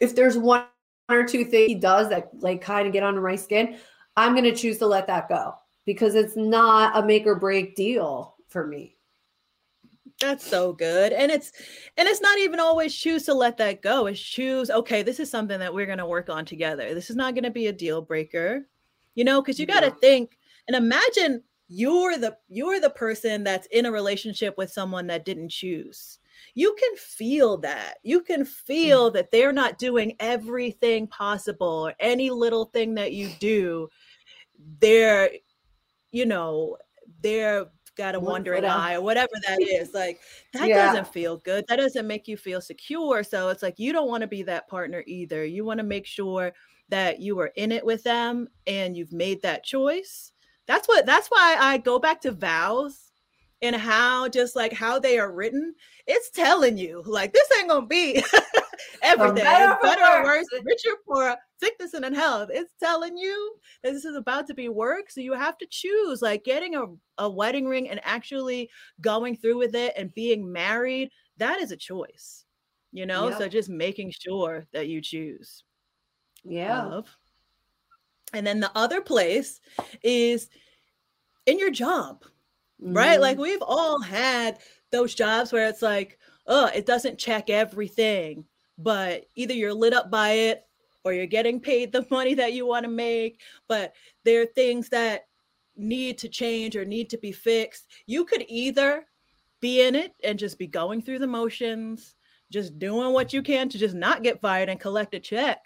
If 0.00 0.14
there's 0.14 0.38
one 0.38 0.64
or 1.08 1.24
two 1.24 1.44
things 1.44 1.68
he 1.68 1.74
does 1.74 2.08
that 2.08 2.30
like 2.40 2.60
kind 2.60 2.86
of 2.86 2.92
get 2.92 3.02
under 3.02 3.20
my 3.20 3.36
skin, 3.36 3.76
I'm 4.16 4.34
gonna 4.34 4.54
choose 4.54 4.78
to 4.78 4.86
let 4.86 5.06
that 5.08 5.28
go 5.28 5.54
because 5.84 6.14
it's 6.14 6.36
not 6.36 6.96
a 6.96 7.06
make 7.06 7.26
or 7.26 7.34
break 7.34 7.74
deal 7.74 8.36
for 8.48 8.66
me. 8.66 8.96
That's 10.22 10.46
so 10.46 10.72
good. 10.72 11.12
And 11.12 11.30
it's 11.32 11.52
and 11.96 12.08
it's 12.08 12.20
not 12.20 12.38
even 12.38 12.60
always 12.60 12.94
choose 12.94 13.24
to 13.24 13.34
let 13.34 13.56
that 13.58 13.82
go. 13.82 14.06
It's 14.06 14.20
choose, 14.20 14.70
okay, 14.70 15.02
this 15.02 15.18
is 15.18 15.30
something 15.30 15.58
that 15.58 15.74
we're 15.74 15.86
going 15.86 15.98
to 15.98 16.06
work 16.06 16.30
on 16.30 16.44
together. 16.44 16.94
This 16.94 17.10
is 17.10 17.16
not 17.16 17.34
going 17.34 17.44
to 17.44 17.50
be 17.50 17.66
a 17.66 17.72
deal 17.72 18.00
breaker. 18.00 18.66
You 19.14 19.24
know, 19.24 19.42
cuz 19.42 19.58
you 19.58 19.66
got 19.66 19.80
to 19.80 19.86
yeah. 19.86 20.00
think 20.00 20.38
and 20.68 20.76
imagine 20.76 21.42
you're 21.68 22.16
the 22.18 22.36
you're 22.48 22.80
the 22.80 22.90
person 22.90 23.42
that's 23.42 23.66
in 23.72 23.84
a 23.86 23.92
relationship 23.92 24.56
with 24.56 24.70
someone 24.70 25.08
that 25.08 25.24
didn't 25.24 25.50
choose. 25.50 26.20
You 26.54 26.76
can 26.78 26.96
feel 26.96 27.58
that. 27.58 27.98
You 28.04 28.20
can 28.20 28.44
feel 28.44 29.10
mm. 29.10 29.14
that 29.14 29.32
they're 29.32 29.52
not 29.52 29.78
doing 29.78 30.14
everything 30.20 31.08
possible 31.08 31.86
or 31.88 31.94
any 31.98 32.30
little 32.30 32.66
thing 32.66 32.94
that 32.94 33.12
you 33.12 33.28
do 33.40 33.88
they're 34.80 35.30
you 36.12 36.26
know, 36.26 36.76
they're 37.22 37.66
got 37.96 38.14
a 38.14 38.20
wandering 38.20 38.64
eye 38.64 38.94
or 38.94 39.02
whatever 39.02 39.32
that 39.46 39.60
is. 39.60 39.92
Like 39.94 40.20
that 40.52 40.68
yeah. 40.68 40.86
doesn't 40.86 41.08
feel 41.08 41.36
good. 41.38 41.64
That 41.68 41.76
doesn't 41.76 42.06
make 42.06 42.28
you 42.28 42.36
feel 42.36 42.60
secure. 42.60 43.22
So 43.22 43.48
it's 43.48 43.62
like 43.62 43.78
you 43.78 43.92
don't 43.92 44.08
want 44.08 44.22
to 44.22 44.26
be 44.26 44.42
that 44.44 44.68
partner 44.68 45.02
either. 45.06 45.44
You 45.44 45.64
want 45.64 45.78
to 45.78 45.84
make 45.84 46.06
sure 46.06 46.52
that 46.88 47.20
you 47.20 47.38
are 47.40 47.52
in 47.56 47.72
it 47.72 47.84
with 47.84 48.02
them 48.02 48.48
and 48.66 48.96
you've 48.96 49.12
made 49.12 49.42
that 49.42 49.64
choice. 49.64 50.32
That's 50.66 50.88
what 50.88 51.06
that's 51.06 51.28
why 51.28 51.56
I 51.58 51.78
go 51.78 51.98
back 51.98 52.20
to 52.22 52.32
vows 52.32 53.11
and 53.62 53.76
how 53.76 54.28
just 54.28 54.56
like 54.56 54.72
how 54.72 54.98
they 54.98 55.18
are 55.18 55.32
written, 55.32 55.74
it's 56.06 56.30
telling 56.30 56.76
you 56.76 57.02
like 57.06 57.32
this 57.32 57.48
ain't 57.58 57.68
gonna 57.68 57.86
be 57.86 58.22
everything. 59.02 59.44
Better, 59.44 59.78
better 59.82 60.02
or 60.02 60.24
worse, 60.24 60.46
richer, 60.64 60.96
poor, 61.06 61.36
sickness 61.62 61.94
and 61.94 62.14
health. 62.14 62.50
It's 62.52 62.72
telling 62.80 63.16
you 63.16 63.54
that 63.82 63.92
this 63.92 64.04
is 64.04 64.16
about 64.16 64.46
to 64.48 64.54
be 64.54 64.68
work. 64.68 65.10
So 65.10 65.20
you 65.20 65.32
have 65.34 65.56
to 65.58 65.66
choose 65.70 66.22
like 66.22 66.44
getting 66.44 66.74
a, 66.74 66.86
a 67.18 67.30
wedding 67.30 67.66
ring 67.66 67.88
and 67.88 68.00
actually 68.04 68.68
going 69.00 69.36
through 69.36 69.58
with 69.58 69.74
it 69.74 69.94
and 69.96 70.14
being 70.14 70.50
married. 70.50 71.10
That 71.38 71.60
is 71.60 71.70
a 71.70 71.76
choice, 71.76 72.44
you 72.92 73.06
know? 73.06 73.28
Yep. 73.28 73.38
So 73.38 73.48
just 73.48 73.68
making 73.68 74.12
sure 74.18 74.66
that 74.72 74.88
you 74.88 75.00
choose. 75.00 75.64
Yeah. 76.44 76.84
Love. 76.84 77.16
And 78.34 78.46
then 78.46 78.60
the 78.60 78.72
other 78.74 79.00
place 79.00 79.60
is 80.02 80.48
in 81.46 81.58
your 81.58 81.70
job, 81.70 82.24
mm-hmm. 82.82 82.94
right? 82.94 83.20
Like 83.20 83.38
we've 83.38 83.62
all 83.62 84.00
had 84.00 84.58
those 84.90 85.14
jobs 85.14 85.52
where 85.52 85.68
it's 85.68 85.82
like, 85.82 86.18
oh, 86.46 86.66
it 86.74 86.86
doesn't 86.86 87.18
check 87.18 87.50
everything, 87.50 88.44
but 88.78 89.26
either 89.36 89.54
you're 89.54 89.74
lit 89.74 89.94
up 89.94 90.10
by 90.10 90.30
it 90.30 90.64
or 91.04 91.12
you're 91.12 91.26
getting 91.26 91.60
paid 91.60 91.92
the 91.92 92.06
money 92.10 92.34
that 92.34 92.52
you 92.52 92.66
want 92.66 92.84
to 92.84 92.90
make, 92.90 93.40
but 93.68 93.94
there 94.24 94.42
are 94.42 94.46
things 94.46 94.88
that 94.90 95.26
need 95.76 96.18
to 96.18 96.28
change 96.28 96.76
or 96.76 96.84
need 96.84 97.08
to 97.10 97.18
be 97.18 97.32
fixed. 97.32 97.86
You 98.06 98.24
could 98.24 98.44
either 98.48 99.06
be 99.60 99.82
in 99.82 99.94
it 99.94 100.12
and 100.22 100.38
just 100.38 100.58
be 100.58 100.66
going 100.66 101.00
through 101.00 101.20
the 101.20 101.26
motions, 101.26 102.14
just 102.50 102.78
doing 102.78 103.12
what 103.12 103.32
you 103.32 103.42
can 103.42 103.68
to 103.70 103.78
just 103.78 103.94
not 103.94 104.22
get 104.22 104.40
fired 104.40 104.68
and 104.68 104.80
collect 104.80 105.14
a 105.14 105.20
check. 105.20 105.60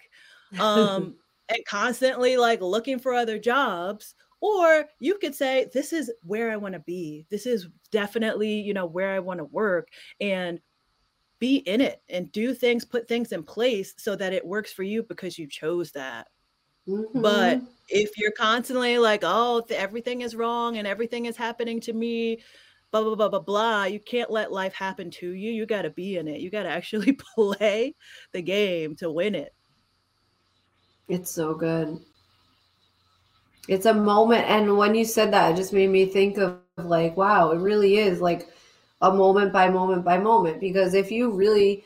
Um, 0.61 1.17
and 1.49 1.65
constantly 1.65 2.37
like 2.37 2.61
looking 2.61 2.99
for 2.99 3.13
other 3.13 3.37
jobs 3.37 4.15
or 4.41 4.85
you 4.99 5.17
could 5.17 5.33
say 5.33 5.67
this 5.73 5.93
is 5.93 6.11
where 6.23 6.51
i 6.51 6.57
want 6.57 6.73
to 6.73 6.79
be. 6.79 7.25
This 7.29 7.45
is 7.45 7.67
definitely 7.91 8.59
you 8.61 8.73
know 8.73 8.85
where 8.85 9.13
i 9.13 9.19
want 9.19 9.39
to 9.39 9.45
work 9.45 9.87
and 10.19 10.59
be 11.39 11.57
in 11.57 11.81
it 11.81 12.01
and 12.09 12.31
do 12.31 12.53
things 12.53 12.83
put 12.83 13.07
things 13.07 13.31
in 13.31 13.43
place 13.43 13.93
so 13.97 14.15
that 14.15 14.33
it 14.33 14.45
works 14.45 14.73
for 14.73 14.83
you 14.83 15.03
because 15.03 15.37
you 15.37 15.47
chose 15.47 15.91
that. 15.91 16.27
Mm-hmm. 16.87 17.21
but 17.21 17.61
if 17.89 18.11
you're 18.17 18.31
constantly 18.31 18.97
like 18.97 19.19
oh 19.23 19.61
everything 19.71 20.21
is 20.21 20.37
wrong 20.37 20.77
and 20.77 20.87
everything 20.87 21.25
is 21.25 21.35
happening 21.35 21.81
to 21.81 21.91
me 21.91 22.39
blah 22.91 23.03
blah 23.03 23.15
blah 23.15 23.27
blah 23.27 23.39
blah 23.39 23.83
you 23.83 23.99
can't 23.99 24.31
let 24.31 24.51
life 24.51 24.73
happen 24.73 25.11
to 25.11 25.31
you. 25.31 25.51
You 25.51 25.65
got 25.65 25.81
to 25.81 25.89
be 25.89 26.17
in 26.17 26.27
it. 26.27 26.39
You 26.39 26.49
got 26.49 26.63
to 26.63 26.69
actually 26.69 27.17
play 27.35 27.95
the 28.31 28.41
game 28.41 28.95
to 28.97 29.11
win 29.11 29.35
it. 29.35 29.53
It's 31.09 31.31
so 31.31 31.53
good. 31.53 31.99
It's 33.67 33.85
a 33.85 33.93
moment. 33.93 34.45
And 34.47 34.77
when 34.77 34.95
you 34.95 35.05
said 35.05 35.31
that, 35.33 35.51
it 35.51 35.55
just 35.57 35.73
made 35.73 35.89
me 35.89 36.05
think 36.05 36.37
of 36.37 36.59
like, 36.77 37.17
wow, 37.17 37.51
it 37.51 37.57
really 37.57 37.97
is 37.97 38.21
like 38.21 38.49
a 39.01 39.13
moment 39.13 39.51
by 39.51 39.69
moment 39.69 40.05
by 40.05 40.17
moment. 40.17 40.59
Because 40.59 40.93
if 40.93 41.11
you 41.11 41.31
really 41.31 41.83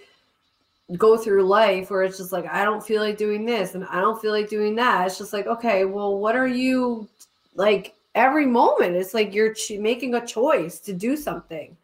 go 0.97 1.17
through 1.17 1.43
life 1.43 1.89
where 1.89 2.03
it's 2.03 2.17
just 2.17 2.31
like, 2.31 2.45
I 2.47 2.63
don't 2.63 2.85
feel 2.85 3.01
like 3.01 3.17
doing 3.17 3.45
this 3.45 3.75
and 3.75 3.85
I 3.85 4.01
don't 4.01 4.21
feel 4.21 4.31
like 4.31 4.49
doing 4.49 4.75
that, 4.75 5.07
it's 5.07 5.17
just 5.17 5.33
like, 5.33 5.47
okay, 5.47 5.85
well, 5.85 6.17
what 6.17 6.35
are 6.35 6.47
you 6.47 7.07
like 7.55 7.95
every 8.13 8.45
moment? 8.45 8.95
It's 8.95 9.13
like 9.13 9.33
you're 9.33 9.55
making 9.79 10.15
a 10.15 10.25
choice 10.25 10.79
to 10.81 10.93
do 10.93 11.15
something, 11.15 11.75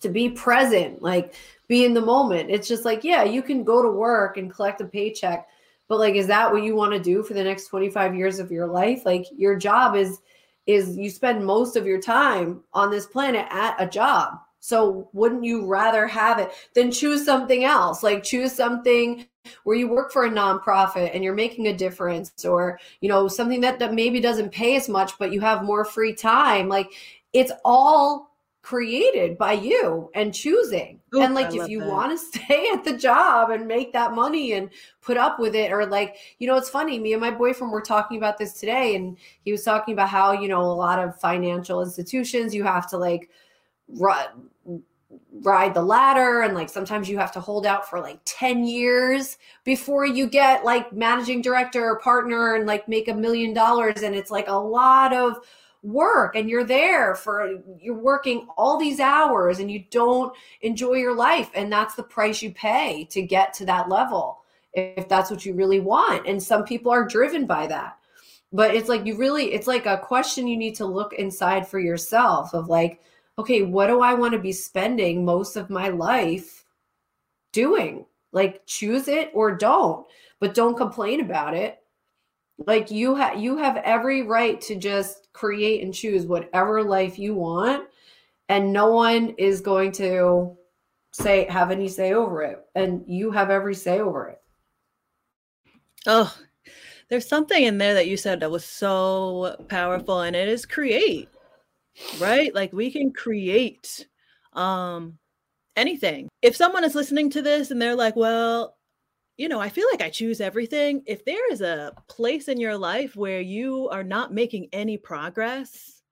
to 0.00 0.08
be 0.08 0.28
present, 0.28 1.02
like 1.02 1.34
be 1.66 1.84
in 1.84 1.94
the 1.94 2.00
moment. 2.00 2.50
It's 2.50 2.68
just 2.68 2.84
like, 2.84 3.02
yeah, 3.02 3.24
you 3.24 3.42
can 3.42 3.64
go 3.64 3.82
to 3.82 3.90
work 3.90 4.36
and 4.36 4.52
collect 4.52 4.80
a 4.80 4.84
paycheck 4.84 5.48
but 5.88 5.98
like 5.98 6.14
is 6.14 6.26
that 6.26 6.52
what 6.52 6.62
you 6.62 6.76
want 6.76 6.92
to 6.92 7.00
do 7.00 7.22
for 7.22 7.34
the 7.34 7.42
next 7.42 7.66
25 7.66 8.14
years 8.14 8.38
of 8.38 8.52
your 8.52 8.66
life? 8.66 9.04
Like 9.04 9.26
your 9.36 9.56
job 9.56 9.96
is 9.96 10.20
is 10.66 10.96
you 10.98 11.08
spend 11.08 11.44
most 11.44 11.76
of 11.76 11.86
your 11.86 12.00
time 12.00 12.62
on 12.74 12.90
this 12.90 13.06
planet 13.06 13.46
at 13.50 13.74
a 13.78 13.86
job. 13.86 14.34
So 14.60 15.08
wouldn't 15.14 15.44
you 15.44 15.64
rather 15.64 16.06
have 16.06 16.38
it 16.38 16.50
than 16.74 16.90
choose 16.90 17.24
something 17.24 17.64
else? 17.64 18.02
Like 18.02 18.22
choose 18.22 18.52
something 18.52 19.26
where 19.64 19.76
you 19.76 19.88
work 19.88 20.12
for 20.12 20.26
a 20.26 20.30
nonprofit 20.30 21.10
and 21.14 21.24
you're 21.24 21.34
making 21.34 21.68
a 21.68 21.76
difference 21.76 22.44
or 22.44 22.78
you 23.00 23.08
know 23.08 23.28
something 23.28 23.62
that, 23.62 23.78
that 23.78 23.94
maybe 23.94 24.20
doesn't 24.20 24.50
pay 24.50 24.76
as 24.76 24.88
much 24.88 25.12
but 25.18 25.32
you 25.32 25.40
have 25.40 25.64
more 25.64 25.84
free 25.84 26.14
time. 26.14 26.68
Like 26.68 26.92
it's 27.32 27.52
all 27.64 28.28
created 28.68 29.38
by 29.38 29.54
you 29.54 30.10
and 30.14 30.34
choosing. 30.34 31.00
Ooh, 31.14 31.22
and 31.22 31.34
like 31.34 31.54
if 31.54 31.70
you 31.70 31.82
want 31.82 32.12
to 32.12 32.18
stay 32.38 32.68
at 32.70 32.84
the 32.84 32.98
job 32.98 33.48
and 33.48 33.66
make 33.66 33.94
that 33.94 34.12
money 34.12 34.52
and 34.52 34.68
put 35.00 35.16
up 35.16 35.40
with 35.40 35.54
it 35.54 35.72
or 35.72 35.86
like 35.86 36.16
you 36.38 36.46
know 36.46 36.54
it's 36.54 36.68
funny 36.68 36.98
me 36.98 37.14
and 37.14 37.22
my 37.22 37.30
boyfriend 37.30 37.72
were 37.72 37.80
talking 37.80 38.18
about 38.18 38.36
this 38.36 38.60
today 38.60 38.94
and 38.94 39.16
he 39.42 39.52
was 39.52 39.64
talking 39.64 39.94
about 39.94 40.10
how 40.10 40.32
you 40.32 40.48
know 40.48 40.60
a 40.60 40.78
lot 40.86 40.98
of 40.98 41.18
financial 41.18 41.80
institutions 41.80 42.54
you 42.54 42.62
have 42.62 42.86
to 42.90 42.98
like 42.98 43.30
run 43.88 44.26
ride 45.40 45.72
the 45.72 45.82
ladder 45.82 46.42
and 46.42 46.54
like 46.54 46.68
sometimes 46.68 47.08
you 47.08 47.16
have 47.16 47.32
to 47.32 47.40
hold 47.40 47.64
out 47.64 47.88
for 47.88 48.00
like 48.00 48.20
10 48.26 48.66
years 48.66 49.38
before 49.64 50.04
you 50.04 50.28
get 50.28 50.62
like 50.62 50.92
managing 50.92 51.40
director 51.40 51.86
or 51.86 51.98
partner 52.00 52.56
and 52.56 52.66
like 52.66 52.86
make 52.86 53.08
a 53.08 53.14
million 53.14 53.54
dollars 53.54 54.02
and 54.02 54.14
it's 54.14 54.30
like 54.30 54.48
a 54.48 54.52
lot 54.52 55.14
of 55.14 55.38
work 55.82 56.34
and 56.34 56.50
you're 56.50 56.64
there 56.64 57.14
for 57.14 57.60
you're 57.80 57.94
working 57.94 58.46
all 58.56 58.78
these 58.78 59.00
hours 59.00 59.60
and 59.60 59.70
you 59.70 59.84
don't 59.90 60.34
enjoy 60.62 60.94
your 60.94 61.14
life. 61.14 61.50
And 61.54 61.72
that's 61.72 61.94
the 61.94 62.02
price 62.02 62.42
you 62.42 62.52
pay 62.52 63.04
to 63.10 63.22
get 63.22 63.52
to 63.54 63.66
that 63.66 63.88
level 63.88 64.42
if 64.74 65.08
that's 65.08 65.30
what 65.30 65.46
you 65.46 65.54
really 65.54 65.80
want. 65.80 66.26
And 66.26 66.42
some 66.42 66.64
people 66.64 66.92
are 66.92 67.06
driven 67.06 67.46
by 67.46 67.66
that. 67.68 67.96
But 68.52 68.74
it's 68.74 68.88
like 68.88 69.04
you 69.06 69.16
really 69.16 69.52
it's 69.52 69.66
like 69.66 69.86
a 69.86 69.98
question 69.98 70.46
you 70.46 70.56
need 70.56 70.74
to 70.76 70.86
look 70.86 71.12
inside 71.12 71.68
for 71.68 71.78
yourself 71.78 72.54
of 72.54 72.68
like 72.68 73.02
okay 73.38 73.62
what 73.62 73.88
do 73.88 74.00
i 74.00 74.14
want 74.14 74.32
to 74.32 74.38
be 74.38 74.52
spending 74.52 75.24
most 75.24 75.56
of 75.56 75.70
my 75.70 75.88
life 75.88 76.64
doing? 77.52 78.06
Like 78.32 78.66
choose 78.66 79.08
it 79.08 79.30
or 79.34 79.54
don't 79.54 80.06
but 80.40 80.54
don't 80.54 80.76
complain 80.76 81.20
about 81.20 81.54
it 81.54 81.78
like 82.66 82.90
you 82.90 83.14
have 83.14 83.38
you 83.38 83.56
have 83.56 83.76
every 83.78 84.22
right 84.22 84.60
to 84.62 84.74
just 84.74 85.28
create 85.32 85.82
and 85.82 85.94
choose 85.94 86.26
whatever 86.26 86.82
life 86.82 87.18
you 87.18 87.34
want 87.34 87.88
and 88.48 88.72
no 88.72 88.90
one 88.90 89.30
is 89.38 89.60
going 89.60 89.92
to 89.92 90.56
say 91.12 91.46
have 91.48 91.70
any 91.70 91.88
say 91.88 92.12
over 92.12 92.42
it 92.42 92.64
and 92.74 93.04
you 93.06 93.30
have 93.30 93.50
every 93.50 93.74
say 93.74 94.00
over 94.00 94.28
it. 94.28 94.40
Oh 96.06 96.34
there's 97.08 97.26
something 97.26 97.62
in 97.62 97.78
there 97.78 97.94
that 97.94 98.08
you 98.08 98.16
said 98.16 98.40
that 98.40 98.50
was 98.50 98.64
so 98.64 99.56
powerful 99.68 100.20
and 100.20 100.36
it 100.36 100.48
is 100.48 100.66
create 100.66 101.28
right? 102.20 102.54
Like 102.54 102.72
we 102.72 102.90
can 102.90 103.12
create 103.12 104.06
um 104.52 105.18
anything. 105.76 106.28
If 106.42 106.56
someone 106.56 106.84
is 106.84 106.94
listening 106.94 107.30
to 107.30 107.42
this 107.42 107.70
and 107.70 107.80
they're 107.80 107.94
like 107.94 108.16
well 108.16 108.76
you 109.38 109.48
know, 109.48 109.60
I 109.60 109.68
feel 109.68 109.86
like 109.92 110.02
I 110.02 110.10
choose 110.10 110.40
everything. 110.40 111.02
If 111.06 111.24
there 111.24 111.50
is 111.50 111.60
a 111.60 111.92
place 112.08 112.48
in 112.48 112.58
your 112.58 112.76
life 112.76 113.14
where 113.14 113.40
you 113.40 113.88
are 113.88 114.02
not 114.02 114.34
making 114.34 114.68
any 114.72 114.98
progress, 114.98 116.02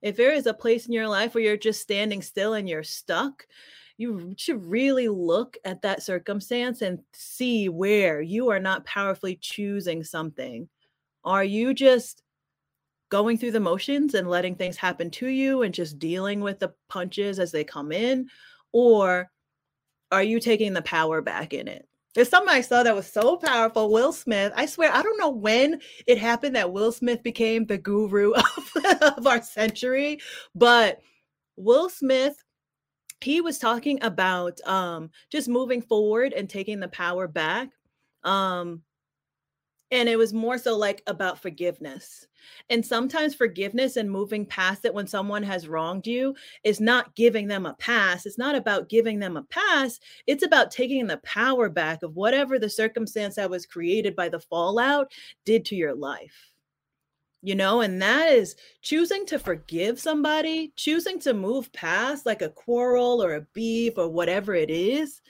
if 0.00 0.16
there 0.16 0.32
is 0.32 0.46
a 0.46 0.54
place 0.54 0.86
in 0.86 0.92
your 0.92 1.08
life 1.08 1.34
where 1.34 1.42
you're 1.42 1.56
just 1.56 1.82
standing 1.82 2.22
still 2.22 2.54
and 2.54 2.68
you're 2.68 2.84
stuck, 2.84 3.44
you 3.98 4.32
should 4.38 4.64
really 4.64 5.08
look 5.08 5.56
at 5.64 5.82
that 5.82 6.04
circumstance 6.04 6.82
and 6.82 7.00
see 7.12 7.68
where 7.68 8.22
you 8.22 8.48
are 8.50 8.60
not 8.60 8.86
powerfully 8.86 9.34
choosing 9.34 10.04
something. 10.04 10.68
Are 11.24 11.44
you 11.44 11.74
just 11.74 12.22
going 13.08 13.38
through 13.38 13.52
the 13.52 13.60
motions 13.60 14.14
and 14.14 14.30
letting 14.30 14.54
things 14.54 14.76
happen 14.76 15.10
to 15.10 15.26
you 15.26 15.62
and 15.62 15.74
just 15.74 15.98
dealing 15.98 16.40
with 16.40 16.60
the 16.60 16.72
punches 16.88 17.40
as 17.40 17.50
they 17.50 17.64
come 17.64 17.90
in? 17.90 18.28
Or 18.70 19.32
are 20.12 20.22
you 20.22 20.38
taking 20.38 20.74
the 20.74 20.82
power 20.82 21.20
back 21.22 21.52
in 21.52 21.66
it? 21.66 21.88
There's 22.16 22.30
something 22.30 22.48
I 22.48 22.62
saw 22.62 22.82
that 22.82 22.94
was 22.94 23.06
so 23.06 23.36
powerful. 23.36 23.92
Will 23.92 24.10
Smith, 24.10 24.50
I 24.56 24.64
swear, 24.64 24.90
I 24.90 25.02
don't 25.02 25.18
know 25.18 25.28
when 25.28 25.82
it 26.06 26.16
happened 26.16 26.56
that 26.56 26.72
Will 26.72 26.90
Smith 26.90 27.22
became 27.22 27.66
the 27.66 27.76
guru 27.76 28.32
of, 28.32 28.84
of 29.18 29.26
our 29.26 29.42
century, 29.42 30.20
but 30.54 30.98
Will 31.56 31.90
Smith 31.90 32.42
he 33.22 33.40
was 33.40 33.58
talking 33.58 33.98
about 34.02 34.60
um 34.66 35.10
just 35.30 35.48
moving 35.48 35.82
forward 35.82 36.32
and 36.32 36.48
taking 36.48 36.80
the 36.80 36.88
power 36.88 37.26
back 37.26 37.70
um 38.24 38.82
and 39.90 40.08
it 40.08 40.16
was 40.16 40.32
more 40.32 40.58
so 40.58 40.76
like 40.76 41.02
about 41.06 41.40
forgiveness 41.40 42.26
and 42.70 42.84
sometimes 42.84 43.34
forgiveness 43.34 43.96
and 43.96 44.10
moving 44.10 44.44
past 44.46 44.84
it 44.84 44.94
when 44.94 45.06
someone 45.06 45.42
has 45.42 45.68
wronged 45.68 46.06
you 46.06 46.34
is 46.64 46.80
not 46.80 47.14
giving 47.14 47.46
them 47.46 47.66
a 47.66 47.74
pass 47.74 48.26
it's 48.26 48.38
not 48.38 48.54
about 48.54 48.88
giving 48.88 49.18
them 49.18 49.36
a 49.36 49.42
pass 49.44 49.98
it's 50.26 50.44
about 50.44 50.70
taking 50.70 51.06
the 51.06 51.18
power 51.18 51.68
back 51.68 52.02
of 52.02 52.16
whatever 52.16 52.58
the 52.58 52.70
circumstance 52.70 53.36
that 53.36 53.50
was 53.50 53.66
created 53.66 54.16
by 54.16 54.28
the 54.28 54.40
fallout 54.40 55.10
did 55.44 55.64
to 55.64 55.76
your 55.76 55.94
life. 55.94 56.52
You 57.42 57.54
know 57.54 57.80
and 57.80 58.02
that 58.02 58.32
is 58.32 58.56
choosing 58.82 59.24
to 59.26 59.38
forgive 59.38 60.00
somebody 60.00 60.72
choosing 60.74 61.20
to 61.20 61.34
move 61.34 61.72
past 61.72 62.26
like 62.26 62.42
a 62.42 62.48
quarrel 62.48 63.22
or 63.22 63.34
a 63.34 63.46
beef 63.52 63.92
or 63.98 64.08
whatever 64.08 64.54
it 64.54 64.70
is 64.70 65.20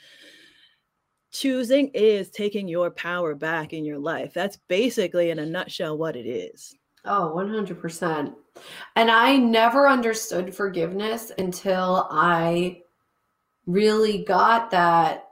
choosing 1.39 1.91
is 1.95 2.31
taking 2.31 2.69
your 2.69 2.91
power 2.91 3.35
back 3.35 3.73
in 3.73 3.85
your 3.85 3.99
life. 3.99 4.33
That's 4.33 4.59
basically 4.69 5.31
in 5.31 5.39
a 5.39 5.47
nutshell 5.47 5.99
what 5.99 6.17
it 6.17 6.27
is. 6.27 6.75
Oh, 7.05 7.33
100%. 7.37 8.35
And 8.97 9.11
I 9.11 9.37
never 9.37 9.89
understood 9.89 10.55
forgiveness 10.55 11.31
until 11.39 12.09
I 12.11 12.83
really 13.67 14.25
got 14.25 14.71
that 14.71 15.25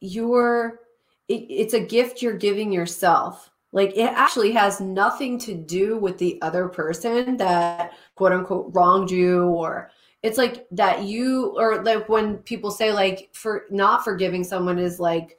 you're 0.00 0.80
it, 1.28 1.46
it's 1.48 1.74
a 1.74 1.80
gift 1.80 2.22
you're 2.22 2.36
giving 2.36 2.72
yourself 2.72 3.50
like 3.72 3.92
it 3.96 4.10
actually 4.14 4.52
has 4.52 4.80
nothing 4.80 5.38
to 5.38 5.54
do 5.54 5.98
with 5.98 6.18
the 6.18 6.40
other 6.42 6.68
person 6.68 7.36
that 7.36 7.92
quote 8.14 8.32
unquote 8.32 8.70
wronged 8.74 9.10
you 9.10 9.44
or 9.44 9.90
it's 10.22 10.38
like 10.38 10.66
that 10.70 11.04
you 11.04 11.54
or 11.56 11.82
like 11.82 12.08
when 12.08 12.38
people 12.38 12.70
say 12.70 12.92
like 12.92 13.30
for 13.32 13.64
not 13.70 14.04
forgiving 14.04 14.44
someone 14.44 14.78
is 14.78 15.00
like 15.00 15.38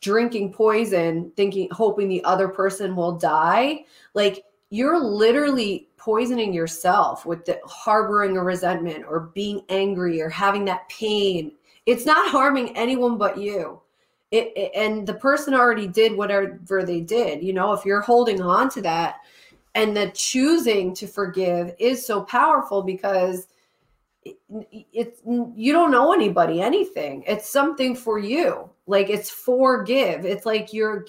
drinking 0.00 0.52
poison 0.52 1.30
thinking 1.36 1.68
hoping 1.70 2.08
the 2.08 2.24
other 2.24 2.48
person 2.48 2.96
will 2.96 3.12
die. 3.12 3.84
Like 4.14 4.44
you're 4.70 4.98
literally 4.98 5.88
poisoning 5.98 6.52
yourself 6.52 7.26
with 7.26 7.44
the 7.44 7.60
harboring 7.64 8.36
a 8.36 8.42
resentment 8.42 9.04
or 9.06 9.30
being 9.34 9.62
angry 9.68 10.20
or 10.20 10.28
having 10.28 10.64
that 10.64 10.88
pain. 10.88 11.52
It's 11.84 12.06
not 12.06 12.30
harming 12.30 12.76
anyone 12.76 13.18
but 13.18 13.38
you. 13.38 13.80
It, 14.30 14.50
it, 14.56 14.72
and 14.74 15.06
the 15.06 15.12
person 15.12 15.52
already 15.52 15.86
did 15.86 16.16
whatever 16.16 16.84
they 16.86 17.02
did 17.02 17.42
you 17.42 17.52
know 17.52 17.74
if 17.74 17.84
you're 17.84 18.00
holding 18.00 18.40
on 18.40 18.70
to 18.70 18.80
that 18.80 19.16
and 19.74 19.94
the 19.94 20.10
choosing 20.14 20.94
to 20.94 21.06
forgive 21.06 21.74
is 21.78 22.06
so 22.06 22.22
powerful 22.22 22.80
because 22.80 23.46
it, 24.24 24.36
it's 24.92 25.20
you 25.56 25.72
don't 25.72 25.90
know 25.90 26.12
anybody 26.12 26.60
anything 26.60 27.24
it's 27.26 27.50
something 27.50 27.94
for 27.94 28.18
you 28.18 28.68
like 28.86 29.10
it's 29.10 29.30
forgive 29.30 30.24
it's 30.24 30.46
like 30.46 30.72
you're 30.72 31.04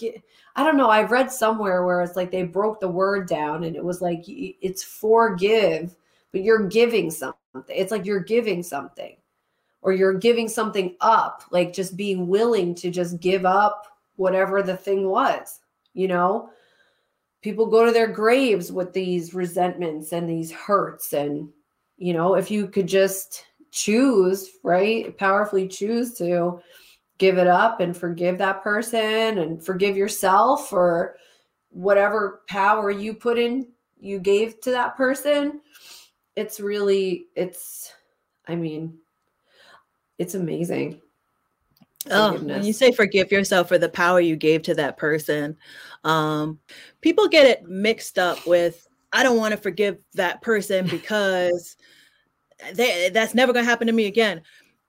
i 0.56 0.64
don't 0.64 0.78
know 0.78 0.90
i've 0.90 1.12
read 1.12 1.32
somewhere 1.32 1.86
where 1.86 2.02
it's 2.02 2.16
like 2.16 2.32
they 2.32 2.44
broke 2.44 2.80
the 2.80 2.88
word 2.88 3.28
down 3.28 3.66
and 3.66 3.76
it 3.76 3.84
was 3.84 4.02
like 4.02 4.24
it's 4.26 4.84
forgive 4.84 5.96
but 6.32 6.42
you're 6.42 6.68
giving 6.68 7.12
something 7.12 7.64
it's 7.70 7.92
like 7.92 8.06
you're 8.06 8.20
giving 8.20 8.64
something 8.64 9.16
or 9.84 9.92
you're 9.92 10.18
giving 10.18 10.48
something 10.48 10.96
up, 11.02 11.44
like 11.52 11.74
just 11.74 11.96
being 11.96 12.28
willing 12.28 12.74
to 12.74 12.90
just 12.90 13.20
give 13.20 13.46
up 13.46 13.86
whatever 14.16 14.64
the 14.64 14.76
thing 14.76 15.08
was, 15.08 15.60
you 15.94 16.08
know? 16.08 16.50
People 17.42 17.66
go 17.66 17.86
to 17.86 17.92
their 17.92 18.08
graves 18.08 18.72
with 18.72 18.94
these 18.94 19.34
resentments 19.34 20.14
and 20.14 20.28
these 20.28 20.52
hurts. 20.52 21.12
And, 21.12 21.50
you 22.04 22.12
know, 22.12 22.36
if 22.36 22.52
you 22.52 22.68
could 22.68 22.86
just 22.86 23.46
choose, 23.72 24.58
right? 24.62 25.18
Powerfully 25.18 25.70
choose 25.70 26.14
to 26.16 26.60
give 27.18 27.38
it 27.38 27.48
up 27.48 27.80
and 27.80 27.96
forgive 27.96 28.38
that 28.40 28.62
person 28.62 29.38
and 29.38 29.66
forgive 29.66 29.96
yourself 29.96 30.74
or 30.74 31.16
whatever 31.70 32.42
power 32.50 32.92
you 32.92 33.14
put 33.14 33.40
in, 33.40 33.70
you 34.02 34.20
gave 34.20 34.60
to 34.60 34.72
that 34.72 34.98
person. 34.98 35.62
It's 36.36 36.60
really, 36.60 37.28
it's, 37.38 37.94
I 38.50 38.56
mean, 38.56 38.98
it's 40.18 40.36
amazing. 40.36 41.00
Oh, 42.12 42.34
when 42.34 42.66
you 42.66 42.74
say 42.74 42.92
forgive 42.92 43.32
yourself 43.32 43.70
for 43.70 43.78
the 43.78 43.88
power 43.88 44.20
you 44.20 44.36
gave 44.36 44.62
to 44.64 44.76
that 44.76 44.98
person, 44.98 45.56
um, 46.04 46.60
people 47.00 47.30
get 47.30 47.46
it 47.46 47.64
mixed 47.64 48.20
up 48.20 48.46
with 48.46 48.90
I 49.14 49.24
don't 49.24 49.38
want 49.38 49.52
to 49.52 49.58
forgive 49.58 49.98
that 50.16 50.42
person 50.42 50.88
because 50.90 51.78
they, 52.74 53.10
that's 53.14 53.34
never 53.34 53.54
going 53.54 53.66
to 53.66 53.70
happen 53.70 53.88
to 53.88 53.94
me 53.94 54.08
again. 54.08 54.42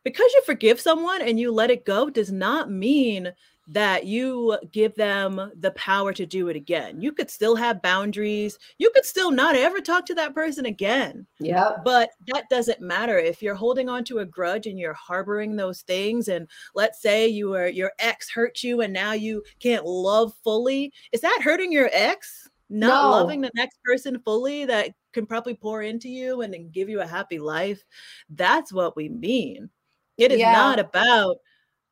Because 0.02 0.32
you 0.34 0.42
forgive 0.44 0.80
someone 0.80 1.22
and 1.22 1.40
you 1.40 1.50
let 1.50 1.70
it 1.70 1.86
go 1.86 2.10
does 2.10 2.30
not 2.30 2.70
mean 2.70 3.32
that 3.66 4.04
you 4.04 4.58
give 4.72 4.94
them 4.94 5.50
the 5.58 5.70
power 5.72 6.12
to 6.12 6.26
do 6.26 6.48
it 6.48 6.56
again. 6.56 7.00
You 7.00 7.12
could 7.12 7.30
still 7.30 7.56
have 7.56 7.80
boundaries. 7.80 8.58
You 8.76 8.90
could 8.94 9.06
still 9.06 9.30
not 9.30 9.56
ever 9.56 9.80
talk 9.80 10.04
to 10.06 10.14
that 10.14 10.34
person 10.34 10.66
again. 10.66 11.26
Yeah. 11.40 11.70
But 11.82 12.10
that 12.26 12.44
doesn't 12.50 12.82
matter 12.82 13.18
if 13.18 13.42
you're 13.42 13.54
holding 13.54 13.88
on 13.88 14.04
to 14.04 14.18
a 14.18 14.26
grudge 14.26 14.66
and 14.66 14.78
you're 14.78 14.92
harboring 14.92 15.56
those 15.56 15.80
things 15.82 16.28
and 16.28 16.46
let's 16.74 17.00
say 17.00 17.26
you 17.26 17.50
were 17.50 17.68
your 17.68 17.92
ex 17.98 18.30
hurt 18.30 18.62
you 18.62 18.82
and 18.82 18.92
now 18.92 19.12
you 19.12 19.42
can't 19.60 19.86
love 19.86 20.34
fully. 20.44 20.92
Is 21.12 21.22
that 21.22 21.40
hurting 21.42 21.72
your 21.72 21.88
ex? 21.92 22.50
Not 22.74 23.04
no. 23.04 23.10
loving 23.10 23.40
the 23.40 23.52
next 23.54 23.78
person 23.84 24.18
fully 24.24 24.64
that 24.64 24.90
can 25.12 25.26
probably 25.26 25.54
pour 25.54 25.82
into 25.82 26.08
you 26.08 26.42
and 26.42 26.52
then 26.52 26.70
give 26.72 26.88
you 26.88 27.00
a 27.00 27.06
happy 27.06 27.38
life. 27.38 27.84
That's 28.28 28.72
what 28.72 28.96
we 28.96 29.08
mean. 29.08 29.70
It 30.18 30.32
is 30.32 30.40
yeah. 30.40 30.52
not 30.52 30.80
about 30.80 31.36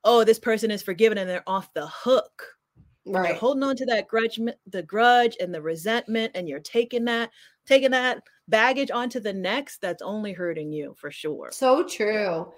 oh, 0.05 0.25
this 0.25 0.41
person 0.41 0.73
is 0.73 0.83
forgiven 0.83 1.19
and 1.19 1.31
they're 1.31 1.49
off 1.49 1.73
the 1.75 1.87
hook. 1.87 2.45
Right. 3.07 3.29
You're 3.29 3.39
holding 3.39 3.63
on 3.63 3.77
to 3.77 3.87
that 3.87 4.09
grudge, 4.09 4.41
the 4.67 4.83
grudge 4.83 5.37
and 5.41 5.55
the 5.55 5.63
resentment, 5.63 6.33
and 6.35 6.49
you're 6.49 6.59
taking 6.59 7.05
that, 7.05 7.31
taking 7.65 7.93
that 7.93 8.25
baggage 8.49 8.91
onto 8.91 9.21
the 9.21 9.33
next. 9.33 9.81
That's 9.81 10.03
only 10.03 10.33
hurting 10.33 10.73
you 10.73 10.97
for 10.99 11.13
sure. 11.13 11.51
So 11.53 11.85
true. 11.85 12.53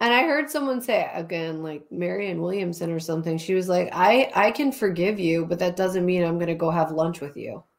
And 0.00 0.14
I 0.14 0.22
heard 0.22 0.48
someone 0.48 0.80
say 0.80 1.10
again, 1.12 1.62
like 1.62 1.90
Marianne 1.90 2.40
Williamson 2.40 2.92
or 2.92 3.00
something. 3.00 3.36
She 3.38 3.54
was 3.54 3.68
like, 3.68 3.90
"I 3.92 4.30
I 4.34 4.50
can 4.52 4.70
forgive 4.72 5.18
you, 5.18 5.44
but 5.46 5.58
that 5.58 5.76
doesn't 5.76 6.06
mean 6.06 6.22
I'm 6.22 6.36
going 6.36 6.48
to 6.48 6.54
go 6.54 6.70
have 6.70 6.92
lunch 6.92 7.20
with 7.20 7.36
you." 7.36 7.64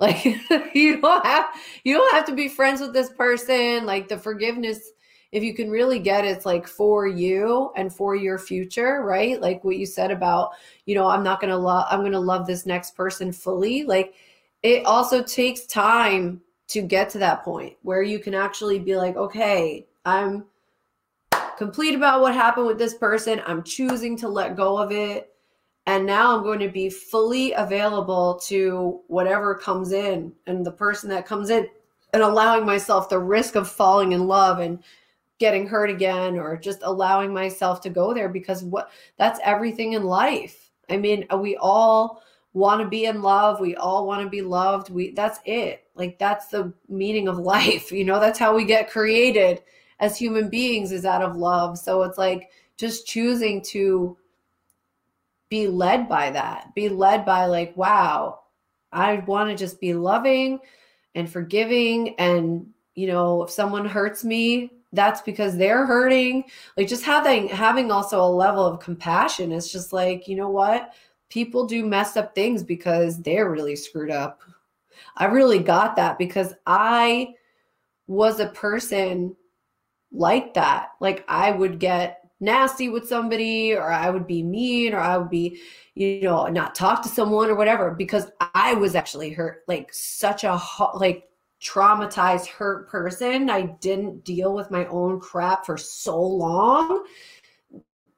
Like 0.00 0.24
you 0.74 1.00
don't 1.00 1.24
have 1.24 1.46
you 1.84 1.94
don't 1.94 2.12
have 2.12 2.26
to 2.26 2.34
be 2.34 2.48
friends 2.48 2.80
with 2.80 2.92
this 2.92 3.10
person. 3.10 3.86
Like 3.86 4.08
the 4.08 4.18
forgiveness 4.18 4.90
if 5.34 5.42
you 5.42 5.52
can 5.54 5.68
really 5.68 5.98
get 5.98 6.24
it's 6.24 6.46
like 6.46 6.66
for 6.66 7.08
you 7.08 7.72
and 7.76 7.92
for 7.92 8.14
your 8.14 8.38
future, 8.38 9.02
right? 9.02 9.40
Like 9.40 9.64
what 9.64 9.76
you 9.76 9.84
said 9.86 10.12
about, 10.12 10.52
you 10.86 10.94
know, 10.94 11.08
I'm 11.08 11.24
not 11.24 11.40
going 11.40 11.50
to 11.52 11.56
love 11.56 11.86
I'm 11.90 12.00
going 12.00 12.12
to 12.12 12.20
love 12.20 12.46
this 12.46 12.66
next 12.66 12.96
person 12.96 13.32
fully. 13.32 13.84
Like 13.84 14.14
it 14.62 14.84
also 14.84 15.22
takes 15.22 15.66
time 15.66 16.40
to 16.68 16.82
get 16.82 17.10
to 17.10 17.18
that 17.18 17.44
point 17.44 17.74
where 17.82 18.02
you 18.02 18.18
can 18.18 18.34
actually 18.34 18.78
be 18.78 18.96
like, 18.96 19.16
okay, 19.16 19.86
I'm 20.04 20.44
complete 21.56 21.94
about 21.94 22.20
what 22.20 22.34
happened 22.34 22.66
with 22.66 22.78
this 22.78 22.94
person. 22.94 23.42
I'm 23.46 23.62
choosing 23.62 24.16
to 24.18 24.28
let 24.28 24.56
go 24.56 24.76
of 24.78 24.92
it. 24.92 25.30
And 25.86 26.06
now 26.06 26.34
I'm 26.34 26.42
going 26.42 26.60
to 26.60 26.68
be 26.68 26.88
fully 26.88 27.52
available 27.52 28.40
to 28.46 29.00
whatever 29.08 29.54
comes 29.54 29.92
in 29.92 30.32
and 30.46 30.64
the 30.64 30.72
person 30.72 31.10
that 31.10 31.26
comes 31.26 31.50
in 31.50 31.68
and 32.14 32.22
allowing 32.22 32.64
myself 32.64 33.08
the 33.08 33.18
risk 33.18 33.54
of 33.54 33.68
falling 33.68 34.12
in 34.12 34.26
love 34.26 34.60
and 34.60 34.82
getting 35.38 35.66
hurt 35.66 35.90
again 35.90 36.38
or 36.38 36.56
just 36.56 36.78
allowing 36.82 37.34
myself 37.34 37.80
to 37.82 37.90
go 37.90 38.14
there 38.14 38.28
because 38.28 38.62
what 38.62 38.90
that's 39.18 39.40
everything 39.42 39.92
in 39.92 40.04
life. 40.04 40.70
I 40.88 40.96
mean, 40.96 41.26
we 41.38 41.56
all 41.56 42.22
want 42.54 42.80
to 42.80 42.88
be 42.88 43.04
in 43.04 43.20
love, 43.20 43.60
we 43.60 43.74
all 43.74 44.06
want 44.06 44.22
to 44.22 44.30
be 44.30 44.42
loved. 44.42 44.88
We 44.88 45.10
that's 45.10 45.40
it. 45.44 45.84
Like 45.94 46.18
that's 46.18 46.46
the 46.46 46.72
meaning 46.88 47.28
of 47.28 47.36
life. 47.54 47.92
You 47.92 48.04
know, 48.04 48.20
that's 48.20 48.38
how 48.38 48.54
we 48.54 48.64
get 48.64 48.90
created 48.90 49.60
as 50.00 50.16
human 50.16 50.48
beings 50.48 50.92
is 50.92 51.04
out 51.04 51.22
of 51.22 51.36
love. 51.36 51.78
So 51.78 52.02
it's 52.02 52.18
like 52.18 52.50
just 52.76 53.06
choosing 53.06 53.62
to 53.62 54.16
be 55.48 55.68
led 55.68 56.08
by 56.08 56.30
that. 56.30 56.74
Be 56.74 56.88
led 56.88 57.24
by 57.24 57.46
like, 57.46 57.76
wow, 57.76 58.40
I 58.92 59.16
want 59.26 59.50
to 59.50 59.56
just 59.56 59.80
be 59.80 59.94
loving 59.94 60.60
and 61.14 61.30
forgiving 61.30 62.14
and 62.16 62.66
you 62.94 63.08
know, 63.08 63.42
if 63.42 63.50
someone 63.50 63.84
hurts 63.84 64.22
me, 64.22 64.70
that's 64.94 65.20
because 65.20 65.56
they're 65.56 65.84
hurting 65.84 66.44
like 66.76 66.88
just 66.88 67.04
having 67.04 67.48
having 67.48 67.90
also 67.90 68.20
a 68.20 68.26
level 68.26 68.64
of 68.64 68.80
compassion 68.80 69.52
it's 69.52 69.70
just 69.70 69.92
like 69.92 70.28
you 70.28 70.36
know 70.36 70.48
what 70.48 70.94
people 71.28 71.66
do 71.66 71.84
messed 71.84 72.16
up 72.16 72.34
things 72.34 72.62
because 72.62 73.20
they're 73.20 73.50
really 73.50 73.76
screwed 73.76 74.10
up 74.10 74.40
i 75.16 75.24
really 75.24 75.58
got 75.58 75.96
that 75.96 76.16
because 76.16 76.54
i 76.66 77.34
was 78.06 78.40
a 78.40 78.48
person 78.48 79.34
like 80.14 80.54
that 80.54 80.90
like 81.00 81.24
i 81.28 81.50
would 81.50 81.78
get 81.78 82.30
nasty 82.40 82.88
with 82.88 83.06
somebody 83.06 83.74
or 83.74 83.90
i 83.90 84.08
would 84.08 84.26
be 84.26 84.42
mean 84.42 84.94
or 84.94 85.00
i 85.00 85.18
would 85.18 85.30
be 85.30 85.60
you 85.94 86.22
know 86.22 86.46
not 86.46 86.74
talk 86.74 87.02
to 87.02 87.08
someone 87.08 87.50
or 87.50 87.56
whatever 87.56 87.90
because 87.90 88.30
i 88.54 88.74
was 88.74 88.94
actually 88.94 89.30
hurt 89.30 89.62
like 89.66 89.92
such 89.92 90.44
a 90.44 90.60
like 90.94 91.28
traumatized, 91.64 92.46
hurt 92.46 92.88
person. 92.88 93.48
I 93.48 93.62
didn't 93.62 94.24
deal 94.24 94.54
with 94.54 94.70
my 94.70 94.86
own 94.86 95.18
crap 95.18 95.64
for 95.64 95.78
so 95.78 96.20
long. 96.20 97.06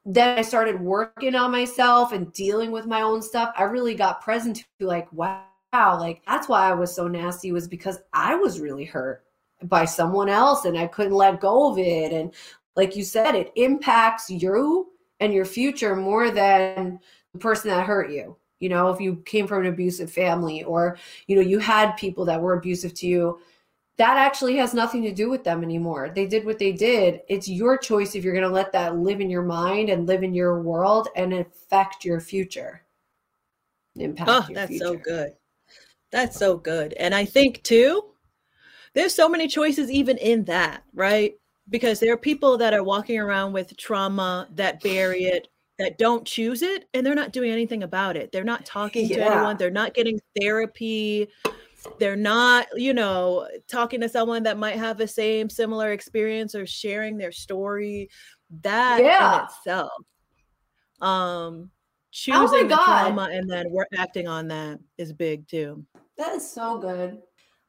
Then 0.04 0.38
I 0.38 0.42
started 0.42 0.80
working 0.80 1.34
on 1.34 1.50
myself 1.50 2.12
and 2.12 2.32
dealing 2.32 2.70
with 2.70 2.86
my 2.86 3.02
own 3.02 3.22
stuff. 3.22 3.52
I 3.56 3.64
really 3.64 3.94
got 3.94 4.20
present 4.20 4.64
to 4.80 4.86
like, 4.86 5.12
wow, 5.12 5.44
like 5.72 6.22
that's 6.26 6.48
why 6.48 6.68
I 6.68 6.74
was 6.74 6.94
so 6.94 7.08
nasty 7.08 7.52
was 7.52 7.68
because 7.68 7.98
I 8.12 8.34
was 8.34 8.60
really 8.60 8.84
hurt 8.84 9.25
by 9.68 9.84
someone 9.84 10.28
else 10.28 10.64
and 10.64 10.78
I 10.78 10.86
couldn't 10.86 11.14
let 11.14 11.40
go 11.40 11.70
of 11.70 11.78
it. 11.78 12.12
And 12.12 12.32
like 12.74 12.96
you 12.96 13.04
said, 13.04 13.34
it 13.34 13.52
impacts 13.56 14.30
you 14.30 14.92
and 15.20 15.32
your 15.32 15.44
future 15.44 15.96
more 15.96 16.30
than 16.30 17.00
the 17.32 17.38
person 17.38 17.70
that 17.70 17.86
hurt 17.86 18.10
you 18.10 18.36
you 18.60 18.68
know 18.68 18.90
if 18.90 19.00
you 19.00 19.16
came 19.26 19.46
from 19.46 19.62
an 19.62 19.72
abusive 19.72 20.10
family 20.10 20.62
or 20.64 20.96
you 21.26 21.36
know 21.36 21.42
you 21.42 21.58
had 21.58 21.92
people 21.92 22.24
that 22.24 22.40
were 22.40 22.54
abusive 22.54 22.94
to 22.94 23.06
you 23.06 23.38
that 23.98 24.16
actually 24.16 24.56
has 24.56 24.74
nothing 24.74 25.02
to 25.02 25.12
do 25.12 25.28
with 25.28 25.44
them 25.44 25.62
anymore 25.62 26.10
they 26.14 26.26
did 26.26 26.44
what 26.44 26.58
they 26.58 26.72
did 26.72 27.20
it's 27.28 27.48
your 27.48 27.76
choice 27.76 28.14
if 28.14 28.24
you're 28.24 28.32
going 28.32 28.42
to 28.42 28.50
let 28.50 28.72
that 28.72 28.96
live 28.96 29.20
in 29.20 29.28
your 29.28 29.42
mind 29.42 29.90
and 29.90 30.06
live 30.06 30.22
in 30.22 30.32
your 30.32 30.62
world 30.62 31.08
and 31.16 31.34
affect 31.34 32.04
your 32.04 32.20
future 32.20 32.82
impact 33.96 34.30
oh 34.30 34.54
that's 34.54 34.70
future. 34.70 34.84
so 34.84 34.96
good 34.96 35.32
That's 36.12 36.38
so 36.38 36.56
good. 36.56 36.92
And 36.94 37.14
I 37.14 37.24
think 37.24 37.62
too, 37.62 38.02
there's 38.96 39.14
so 39.14 39.28
many 39.28 39.46
choices 39.46 39.90
even 39.90 40.16
in 40.16 40.44
that, 40.44 40.82
right? 40.94 41.34
Because 41.68 42.00
there 42.00 42.12
are 42.14 42.18
people 42.18 42.56
that 42.56 42.72
are 42.72 42.82
walking 42.82 43.20
around 43.20 43.52
with 43.52 43.76
trauma 43.76 44.48
that 44.54 44.82
bury 44.82 45.24
it, 45.24 45.48
that 45.78 45.98
don't 45.98 46.26
choose 46.26 46.62
it, 46.62 46.88
and 46.94 47.04
they're 47.04 47.14
not 47.14 47.32
doing 47.32 47.50
anything 47.50 47.82
about 47.82 48.16
it. 48.16 48.32
They're 48.32 48.42
not 48.42 48.64
talking 48.64 49.06
to 49.08 49.22
anyone, 49.22 49.58
they're 49.58 49.70
not 49.70 49.94
getting 49.94 50.18
therapy. 50.40 51.28
They're 51.98 52.16
not, 52.16 52.66
you 52.74 52.92
know, 52.92 53.48
talking 53.68 54.00
to 54.00 54.08
someone 54.08 54.42
that 54.42 54.58
might 54.58 54.76
have 54.76 54.98
the 54.98 55.08
same 55.08 55.48
similar 55.48 55.92
experience 55.92 56.54
or 56.54 56.66
sharing 56.66 57.16
their 57.16 57.32
story. 57.32 58.10
That 58.62 59.00
Yeah. 59.00 59.38
in 59.38 59.44
itself. 59.44 59.92
Um 61.00 61.70
Oh 61.70 61.70
choosing 62.10 62.68
my 62.68 62.76
the 62.76 62.82
trauma 62.82 63.28
and 63.32 63.48
then 63.48 63.66
we're 63.70 63.86
acting 63.96 64.26
on 64.26 64.48
that 64.48 64.78
is 64.96 65.12
big 65.12 65.46
too. 65.48 65.84
That 66.16 66.34
is 66.34 66.50
so 66.50 66.78
good. 66.78 67.22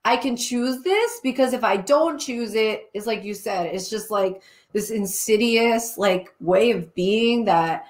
I 0.07 0.15
can 0.15 0.37
choose 0.37 0.81
this 0.83 1.19
because 1.21 1.51
if 1.51 1.65
I 1.65 1.75
don't 1.75 2.17
choose 2.17 2.55
it, 2.55 2.89
it's 2.93 3.05
like 3.05 3.25
you 3.25 3.33
said, 3.33 3.65
it's 3.65 3.89
just 3.89 4.09
like 4.09 4.41
this 4.71 4.89
insidious 4.89 5.97
like 5.97 6.33
way 6.39 6.71
of 6.71 6.95
being 6.95 7.43
that 7.43 7.87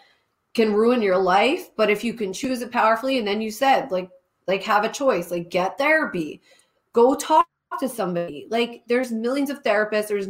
can 0.56 0.74
ruin 0.74 1.04
your 1.04 1.20
life. 1.20 1.70
But 1.76 1.92
if 1.92 2.04
you 2.04 2.16
can 2.16 2.34
choose 2.34 2.64
it 2.64 2.72
powerfully, 2.72 3.20
and 3.20 3.28
then 3.28 3.40
you 3.40 3.52
said 3.52 3.92
like 3.92 4.10
like 4.48 4.64
have 4.64 4.84
a 4.84 4.90
choice, 4.90 5.30
like 5.30 5.52
get 5.52 5.78
therapy, 5.78 6.42
go 6.92 7.14
talk 7.14 7.48
to 7.80 7.88
somebody. 7.88 8.48
Like 8.50 8.82
there's 8.88 9.12
millions 9.12 9.52
of 9.52 9.62
therapists, 9.62 10.08
there's 10.08 10.28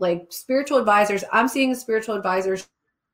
like 0.00 0.26
spiritual 0.30 0.78
advisors. 0.78 1.22
I'm 1.30 1.46
seeing 1.46 1.70
a 1.70 1.76
spiritual 1.76 2.16
advisor. 2.16 2.58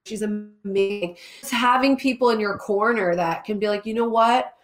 She's 0.06 0.22
amazing. 0.22 1.18
It's 1.42 1.50
having 1.50 1.98
people 1.98 2.30
in 2.30 2.40
your 2.40 2.56
corner 2.56 3.14
that 3.14 3.44
can 3.44 3.58
be 3.58 3.68
like, 3.68 3.84
you 3.84 3.92
know 3.92 4.08
what? 4.08 4.54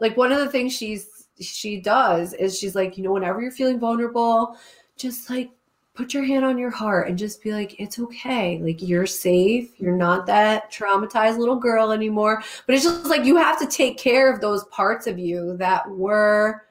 Like 0.00 0.16
one 0.16 0.32
of 0.32 0.40
the 0.40 0.48
things 0.50 0.72
she's 0.72 1.15
she 1.40 1.80
does 1.80 2.32
is 2.34 2.58
she's 2.58 2.74
like, 2.74 2.96
you 2.96 3.04
know, 3.04 3.12
whenever 3.12 3.40
you're 3.40 3.50
feeling 3.50 3.78
vulnerable, 3.78 4.56
just 4.96 5.28
like 5.30 5.50
put 5.94 6.12
your 6.12 6.24
hand 6.24 6.44
on 6.44 6.58
your 6.58 6.70
heart 6.70 7.08
and 7.08 7.18
just 7.18 7.42
be 7.42 7.52
like, 7.52 7.80
it's 7.80 7.98
okay. 7.98 8.58
Like 8.58 8.82
you're 8.82 9.06
safe. 9.06 9.80
You're 9.80 9.96
not 9.96 10.26
that 10.26 10.70
traumatized 10.70 11.38
little 11.38 11.56
girl 11.56 11.90
anymore. 11.90 12.42
But 12.66 12.74
it's 12.74 12.84
just 12.84 13.06
like 13.06 13.24
you 13.24 13.36
have 13.36 13.58
to 13.60 13.66
take 13.66 13.98
care 13.98 14.32
of 14.32 14.40
those 14.40 14.64
parts 14.64 15.06
of 15.06 15.18
you 15.18 15.56
that 15.58 15.88
were 15.88 16.66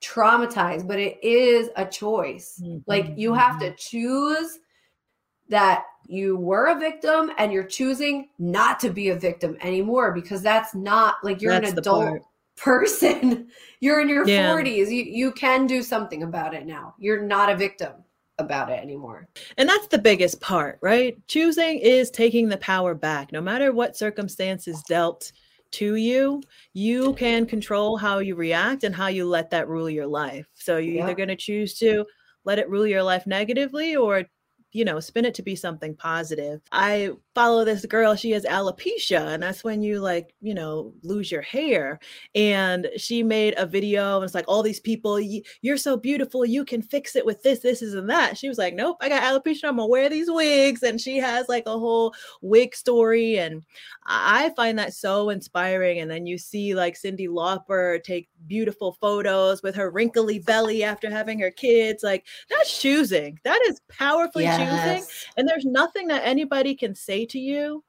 traumatized, 0.00 0.86
but 0.86 0.98
it 0.98 1.22
is 1.22 1.70
a 1.76 1.84
choice. 1.84 2.62
Like 2.86 3.06
Mhm, 3.06 3.18
you 3.18 3.34
have 3.34 3.58
to 3.60 3.74
choose 3.74 4.58
that 5.48 5.84
you 6.06 6.36
were 6.36 6.66
a 6.66 6.78
victim 6.78 7.32
and 7.38 7.52
you're 7.52 7.64
choosing 7.64 8.28
not 8.38 8.78
to 8.80 8.90
be 8.90 9.08
a 9.10 9.16
victim 9.16 9.56
anymore 9.62 10.12
because 10.12 10.42
that's 10.42 10.74
not 10.74 11.16
like 11.22 11.40
you're 11.40 11.52
That's 11.52 11.72
an 11.72 11.78
adult. 11.78 12.22
Person. 12.56 13.48
You're 13.80 14.00
in 14.00 14.08
your 14.08 14.26
Yeah. 14.26 14.54
40s. 14.54 14.90
You 14.90 15.04
you 15.04 15.32
can 15.32 15.66
do 15.66 15.82
something 15.82 16.22
about 16.22 16.54
it 16.54 16.66
now. 16.66 16.94
You're 16.98 17.22
not 17.22 17.50
a 17.50 17.56
victim 17.56 17.92
about 18.38 18.70
it 18.70 18.80
anymore. 18.80 19.28
And 19.58 19.68
that's 19.68 19.86
the 19.88 19.98
biggest 19.98 20.40
part, 20.40 20.78
right? 20.82 21.16
Choosing 21.28 21.78
is 21.78 22.10
taking 22.10 22.48
the 22.48 22.56
power 22.58 22.94
back. 22.94 23.30
No 23.32 23.40
matter 23.40 23.72
what 23.72 23.96
circumstances 23.96 24.82
dealt 24.88 25.30
to 25.72 25.96
you, 25.96 26.42
you 26.72 27.14
can 27.14 27.46
control 27.46 27.96
how 27.96 28.18
you 28.18 28.34
react 28.36 28.84
and 28.84 28.94
how 28.94 29.08
you 29.08 29.26
let 29.26 29.50
that 29.50 29.68
rule 29.68 29.90
your 29.90 30.06
life. 30.06 30.46
So 30.54 30.78
you're 30.78 30.96
Yeah. 30.96 31.02
either 31.04 31.14
going 31.14 31.28
to 31.28 31.36
choose 31.36 31.74
to 31.78 32.04
let 32.44 32.58
it 32.58 32.68
rule 32.68 32.86
your 32.86 33.02
life 33.02 33.26
negatively 33.26 33.96
or 33.96 34.24
you 34.74 34.84
know, 34.84 34.98
spin 34.98 35.24
it 35.24 35.34
to 35.34 35.42
be 35.42 35.54
something 35.54 35.94
positive. 35.94 36.60
I 36.72 37.12
follow 37.32 37.64
this 37.64 37.86
girl, 37.86 38.16
she 38.16 38.32
has 38.32 38.44
alopecia, 38.44 39.32
and 39.32 39.42
that's 39.42 39.62
when 39.62 39.82
you 39.82 40.00
like, 40.00 40.34
you 40.40 40.52
know, 40.52 40.92
lose 41.02 41.30
your 41.30 41.42
hair. 41.42 42.00
And 42.34 42.88
she 42.96 43.22
made 43.22 43.54
a 43.56 43.66
video 43.66 44.16
and 44.16 44.24
it's 44.24 44.34
like, 44.34 44.44
all 44.48 44.64
these 44.64 44.80
people, 44.80 45.20
you're 45.62 45.76
so 45.76 45.96
beautiful, 45.96 46.44
you 46.44 46.64
can 46.64 46.82
fix 46.82 47.14
it 47.14 47.24
with 47.24 47.40
this, 47.42 47.60
this, 47.60 47.82
is, 47.82 47.94
and 47.94 48.10
that. 48.10 48.36
She 48.36 48.48
was 48.48 48.58
like, 48.58 48.74
nope, 48.74 48.96
I 49.00 49.08
got 49.08 49.22
alopecia, 49.22 49.68
I'm 49.68 49.76
gonna 49.76 49.86
wear 49.86 50.08
these 50.08 50.30
wigs. 50.30 50.82
And 50.82 51.00
she 51.00 51.18
has 51.18 51.48
like 51.48 51.66
a 51.66 51.78
whole 51.78 52.12
wig 52.42 52.74
story. 52.74 53.38
And 53.38 53.62
I 54.06 54.50
find 54.56 54.76
that 54.80 54.92
so 54.92 55.30
inspiring. 55.30 56.00
And 56.00 56.10
then 56.10 56.26
you 56.26 56.36
see 56.36 56.74
like 56.74 57.00
Cyndi 57.00 57.28
Lauper 57.28 58.02
take 58.02 58.28
beautiful 58.48 58.96
photos 59.00 59.62
with 59.62 59.76
her 59.76 59.90
wrinkly 59.90 60.40
belly 60.40 60.82
after 60.82 61.08
having 61.10 61.38
her 61.38 61.52
kids. 61.52 62.02
Like, 62.02 62.26
that's 62.50 62.80
choosing. 62.80 63.38
That 63.44 63.62
is 63.68 63.80
powerfully 63.88 64.46
choosing. 64.46 64.63
And 65.36 65.48
there's 65.48 65.64
nothing 65.64 66.08
that 66.08 66.22
anybody 66.24 66.74
can 66.74 66.94
say 66.94 67.26
to 67.26 67.38
you, 67.38 67.84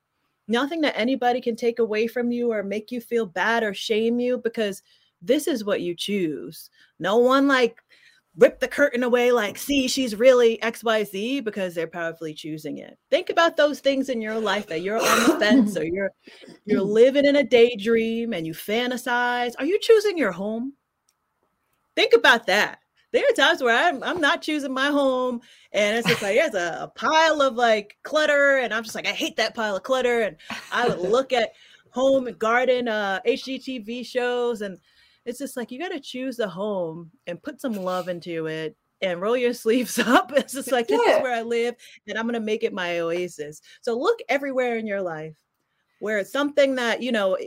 nothing 0.48 0.82
that 0.82 0.98
anybody 0.98 1.42
can 1.42 1.56
take 1.56 1.80
away 1.80 2.08
from 2.08 2.32
you 2.32 2.52
or 2.52 2.64
make 2.64 2.92
you 2.92 3.02
feel 3.02 3.26
bad 3.26 3.64
or 3.64 3.74
shame 3.74 4.20
you 4.20 4.38
because 4.38 4.82
this 5.22 5.48
is 5.48 5.66
what 5.66 5.82
you 5.82 5.96
choose. 5.96 6.70
No 7.00 7.18
one 7.18 7.48
like 7.48 7.82
rip 8.38 8.60
the 8.60 8.68
curtain 8.68 9.04
away 9.04 9.32
like, 9.32 9.58
see, 9.58 9.88
she's 9.88 10.16
really 10.16 10.58
XYZ 10.62 11.44
because 11.44 11.74
they're 11.74 11.88
powerfully 11.88 12.34
choosing 12.34 12.80
it. 12.80 12.98
Think 13.10 13.30
about 13.30 13.56
those 13.56 13.80
things 13.80 14.10
in 14.10 14.22
your 14.22 14.40
life 14.40 14.68
that 14.68 14.82
you're 14.82 14.98
on 14.98 15.28
the 15.28 15.40
fence 15.40 15.78
or 15.78 15.86
you're 15.86 16.12
you're 16.66 16.82
living 16.82 17.26
in 17.26 17.38
a 17.38 17.44
daydream 17.44 18.34
and 18.34 18.46
you 18.46 18.54
fantasize. 18.54 19.54
Are 19.58 19.66
you 19.66 19.80
choosing 19.80 20.18
your 20.18 20.32
home? 20.32 20.74
Think 21.96 22.14
about 22.14 22.48
that. 22.48 22.80
There 23.16 23.24
are 23.24 23.34
times 23.34 23.64
where 23.64 23.76
I'm, 23.76 24.04
I'm 24.04 24.20
not 24.20 24.42
choosing 24.42 24.74
my 24.74 24.88
home 24.88 25.40
and 25.72 25.98
it's 25.98 26.08
just 26.08 26.22
like 26.22 26.36
there's 26.36 26.54
a, 26.54 26.84
a 26.84 26.88
pile 26.88 27.42
of 27.42 27.56
like 27.56 27.98
clutter 28.04 28.58
and 28.58 28.74
i'm 28.74 28.84
just 28.84 28.94
like 28.96 29.08
i 29.08 29.12
hate 29.12 29.38
that 29.38 29.56
pile 29.56 29.78
of 29.78 29.84
clutter 29.84 30.22
and 30.22 30.36
i 30.72 30.88
would 30.88 31.00
look 31.12 31.32
at 31.32 31.52
home 31.92 32.28
and 32.28 32.38
garden 32.38 32.90
uh 32.90 33.20
hgtv 33.26 34.06
shows 34.06 34.62
and 34.62 34.78
it's 35.26 35.40
just 35.40 35.56
like 35.58 35.72
you 35.72 35.80
got 35.80 35.94
to 35.94 36.00
choose 36.00 36.40
a 36.40 36.48
home 36.48 37.10
and 37.26 37.42
put 37.42 37.62
some 37.62 37.74
love 37.74 38.10
into 38.10 38.48
it 38.48 38.76
and 39.02 39.22
roll 39.22 39.38
your 39.38 39.54
sleeves 39.64 39.98
up. 39.98 40.32
It's 40.36 40.54
just 40.54 40.72
like 40.72 40.88
this 40.88 41.02
is 41.02 41.22
where 41.22 41.34
i 41.34 41.42
live 41.42 41.76
and 42.08 42.18
i'm 42.18 42.26
going 42.26 42.34
to 42.34 42.40
make 42.40 42.64
it 42.64 42.74
my 42.74 43.00
oasis. 43.00 43.62
So 43.82 43.98
look 43.98 44.20
everywhere 44.30 44.78
in 44.78 44.88
your 44.88 45.02
life 45.02 45.38
where 46.00 46.18
it's 46.18 46.32
something 46.32 46.76
that 46.76 47.02
you 47.02 47.12
know 47.12 47.38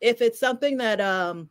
if 0.00 0.22
it's 0.22 0.40
something 0.40 0.78
that 0.78 1.00
um 1.00 1.50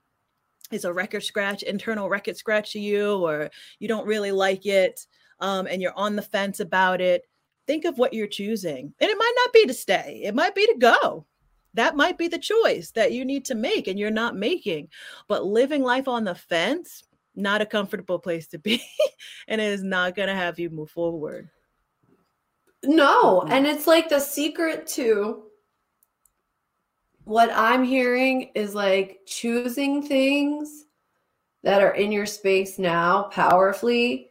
is 0.72 0.86
a 0.86 0.94
record 0.94 1.24
scratch 1.24 1.64
internal 1.64 2.10
record 2.10 2.38
scratch 2.38 2.74
to 2.74 2.80
you 2.80 3.16
or 3.26 3.50
you 3.80 3.88
don't 3.88 4.06
really 4.08 4.32
like 4.32 4.66
it 4.66 5.06
um, 5.40 5.68
and 5.68 5.82
you're 5.82 5.98
on 5.98 6.16
the 6.16 6.22
fence 6.22 6.60
about 6.60 7.00
it, 7.02 7.24
think 7.68 7.86
of 7.86 7.98
what 7.98 8.14
you're 8.14 8.28
choosing. 8.28 8.94
And 9.00 9.10
it 9.10 9.18
might 9.18 9.34
not 9.36 9.54
be 9.54 9.66
to 9.66 9.74
stay, 9.74 10.22
it 10.24 10.36
might 10.36 10.56
be 10.56 10.66
to 10.66 10.76
go. 10.80 11.26
That 11.74 11.96
might 11.96 12.18
be 12.18 12.28
the 12.28 12.40
choice 12.40 12.92
that 12.92 13.12
you 13.12 13.24
need 13.24 13.46
to 13.46 13.56
make 13.56 13.88
and 13.88 14.00
you're 14.00 14.10
not 14.10 14.36
making. 14.36 14.90
But 15.28 15.46
living 15.46 15.84
life 15.84 16.08
on 16.08 16.24
the 16.24 16.34
fence, 16.34 17.04
not 17.36 17.62
a 17.62 17.68
comfortable 17.68 18.18
place 18.18 18.48
to 18.48 18.58
be. 18.58 18.82
and 19.48 19.62
it 19.62 19.72
is 19.72 19.84
not 19.84 20.16
going 20.16 20.30
to 20.30 20.34
have 20.34 20.58
you 20.58 20.72
move 20.72 20.90
forward. 20.90 21.50
No, 22.84 23.42
Mhm. 23.42 23.52
and 23.52 23.68
it's 23.68 23.86
like 23.86 24.10
the 24.10 24.20
secret 24.20 24.88
to 24.88 25.44
what 27.28 27.52
I'm 27.54 27.84
hearing 27.84 28.52
is 28.56 28.74
like 28.74 29.20
choosing 29.26 30.02
things 30.02 30.86
that 31.62 31.82
are 31.82 31.92
in 31.92 32.10
your 32.10 32.26
space 32.26 32.80
now 32.80 33.24
powerfully. 33.24 34.30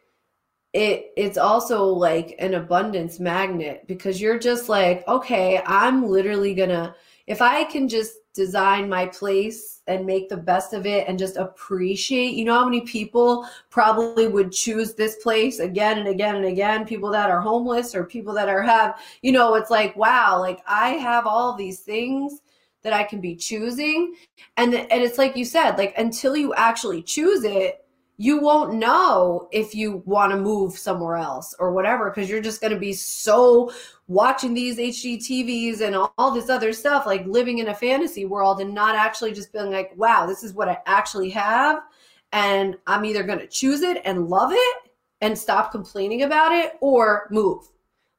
It 0.73 1.11
it's 1.15 1.37
also 1.37 1.85
like 1.85 2.33
an 2.39 2.55
abundance 2.55 3.19
magnet 3.19 3.85
because 3.87 4.19
you're 4.19 4.39
just 4.39 4.67
like, 4.67 5.07
okay, 5.07 5.61
I'm 5.67 6.07
literally 6.07 6.55
gonna 6.55 6.95
if 7.27 7.39
I 7.39 7.65
can 7.65 7.87
just 7.87 8.13
design 8.33 8.89
my 8.89 9.05
place 9.05 9.81
and 9.85 10.03
make 10.05 10.27
the 10.27 10.37
best 10.37 10.73
of 10.73 10.87
it 10.87 11.07
and 11.07 11.19
just 11.19 11.37
appreciate, 11.37 12.33
you 12.33 12.45
know 12.45 12.55
how 12.55 12.65
many 12.65 12.81
people 12.81 13.47
probably 13.69 14.27
would 14.27 14.51
choose 14.51 14.95
this 14.95 15.17
place 15.17 15.59
again 15.59 15.99
and 15.99 16.07
again 16.07 16.35
and 16.35 16.45
again, 16.45 16.83
people 16.83 17.11
that 17.11 17.29
are 17.29 17.41
homeless 17.41 17.93
or 17.93 18.05
people 18.05 18.33
that 18.33 18.49
are 18.49 18.63
have, 18.63 18.99
you 19.21 19.31
know, 19.31 19.53
it's 19.53 19.69
like, 19.69 19.95
wow, 19.95 20.39
like 20.39 20.61
I 20.67 20.89
have 20.91 21.27
all 21.27 21.55
these 21.55 21.81
things 21.81 22.41
that 22.83 22.93
I 22.93 23.03
can 23.03 23.21
be 23.21 23.35
choosing. 23.35 24.15
And 24.55 24.73
and 24.73 25.03
it's 25.03 25.17
like 25.17 25.35
you 25.35 25.45
said, 25.45 25.77
like 25.77 25.93
until 25.97 26.35
you 26.35 26.53
actually 26.53 27.03
choose 27.03 27.43
it, 27.43 27.85
you 28.17 28.39
won't 28.39 28.73
know 28.73 29.47
if 29.51 29.75
you 29.75 30.01
want 30.05 30.31
to 30.31 30.37
move 30.37 30.77
somewhere 30.77 31.17
else 31.17 31.55
or 31.59 31.71
whatever 31.71 32.09
because 32.09 32.29
you're 32.29 32.41
just 32.41 32.61
going 32.61 32.73
to 32.73 32.79
be 32.79 32.93
so 32.93 33.71
watching 34.07 34.53
these 34.53 34.77
HGTVs 34.77 35.81
and 35.81 35.95
all, 35.95 36.13
all 36.17 36.31
this 36.31 36.49
other 36.49 36.73
stuff 36.73 37.05
like 37.05 37.25
living 37.27 37.59
in 37.59 37.67
a 37.67 37.75
fantasy 37.75 38.25
world 38.25 38.59
and 38.59 38.73
not 38.73 38.95
actually 38.95 39.33
just 39.33 39.53
being 39.53 39.71
like 39.71 39.91
wow 39.97 40.25
this 40.25 40.43
is 40.43 40.53
what 40.53 40.67
I 40.67 40.79
actually 40.87 41.29
have 41.31 41.83
and 42.31 42.75
I'm 42.87 43.05
either 43.05 43.23
going 43.23 43.39
to 43.39 43.47
choose 43.47 43.81
it 43.81 44.01
and 44.03 44.27
love 44.27 44.51
it 44.51 44.77
and 45.21 45.37
stop 45.37 45.71
complaining 45.71 46.23
about 46.23 46.51
it 46.51 46.73
or 46.81 47.27
move 47.29 47.69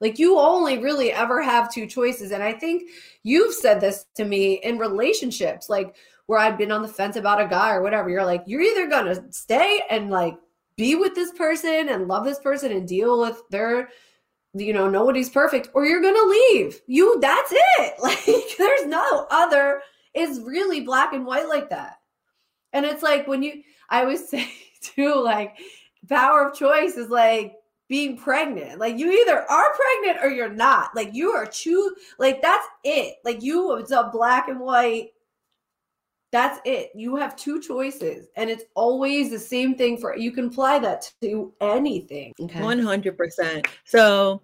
like 0.00 0.18
you 0.18 0.38
only 0.38 0.78
really 0.78 1.12
ever 1.12 1.42
have 1.42 1.72
two 1.72 1.86
choices 1.86 2.30
and 2.30 2.42
I 2.42 2.52
think 2.52 2.90
you've 3.22 3.54
said 3.54 3.80
this 3.80 4.06
to 4.14 4.24
me 4.24 4.54
in 4.62 4.78
relationships 4.78 5.68
like 5.68 5.96
where 6.28 6.38
I've 6.38 6.58
been 6.58 6.70
on 6.70 6.82
the 6.82 6.88
fence 6.88 7.16
about 7.16 7.40
a 7.40 7.48
guy 7.48 7.72
or 7.72 7.82
whatever. 7.82 8.10
You're 8.10 8.24
like, 8.24 8.44
you're 8.46 8.60
either 8.60 8.86
gonna 8.86 9.32
stay 9.32 9.82
and 9.90 10.10
like 10.10 10.36
be 10.76 10.94
with 10.94 11.14
this 11.14 11.32
person 11.32 11.88
and 11.88 12.06
love 12.06 12.24
this 12.24 12.38
person 12.38 12.70
and 12.70 12.86
deal 12.86 13.18
with 13.18 13.42
their, 13.50 13.88
you 14.52 14.74
know, 14.74 14.90
nobody's 14.90 15.30
perfect, 15.30 15.70
or 15.72 15.86
you're 15.86 16.02
gonna 16.02 16.22
leave. 16.22 16.80
You, 16.86 17.18
that's 17.20 17.50
it. 17.52 17.94
Like, 18.02 18.56
there's 18.58 18.86
no 18.86 19.26
other. 19.30 19.80
It's 20.14 20.38
really 20.40 20.82
black 20.82 21.14
and 21.14 21.24
white 21.24 21.48
like 21.48 21.70
that. 21.70 21.96
And 22.74 22.84
it's 22.84 23.02
like 23.02 23.26
when 23.26 23.42
you, 23.42 23.62
I 23.88 24.02
always 24.02 24.28
say 24.30 24.52
too, 24.82 25.14
like 25.14 25.56
power 26.10 26.46
of 26.46 26.54
choice 26.54 26.98
is 26.98 27.08
like 27.08 27.54
being 27.88 28.16
pregnant. 28.16 28.78
Like 28.78 28.98
you 28.98 29.10
either 29.10 29.50
are 29.50 29.74
pregnant 29.74 30.24
or 30.24 30.30
you're 30.30 30.52
not. 30.52 30.94
Like 30.94 31.14
you 31.14 31.30
are 31.30 31.46
choose 31.46 31.92
like 32.18 32.42
that's 32.42 32.66
it. 32.84 33.16
Like 33.24 33.42
you 33.42 33.76
it's 33.76 33.90
a 33.90 34.10
black 34.12 34.48
and 34.48 34.60
white. 34.60 35.10
That's 36.30 36.60
it. 36.66 36.90
You 36.94 37.16
have 37.16 37.36
two 37.36 37.60
choices 37.60 38.28
and 38.36 38.50
it's 38.50 38.64
always 38.74 39.30
the 39.30 39.38
same 39.38 39.74
thing 39.74 39.96
for 39.96 40.16
you 40.16 40.30
can 40.30 40.46
apply 40.46 40.78
that 40.80 41.10
to 41.22 41.52
anything. 41.60 42.34
Okay. 42.38 42.60
100%. 42.60 43.66
So 43.84 44.42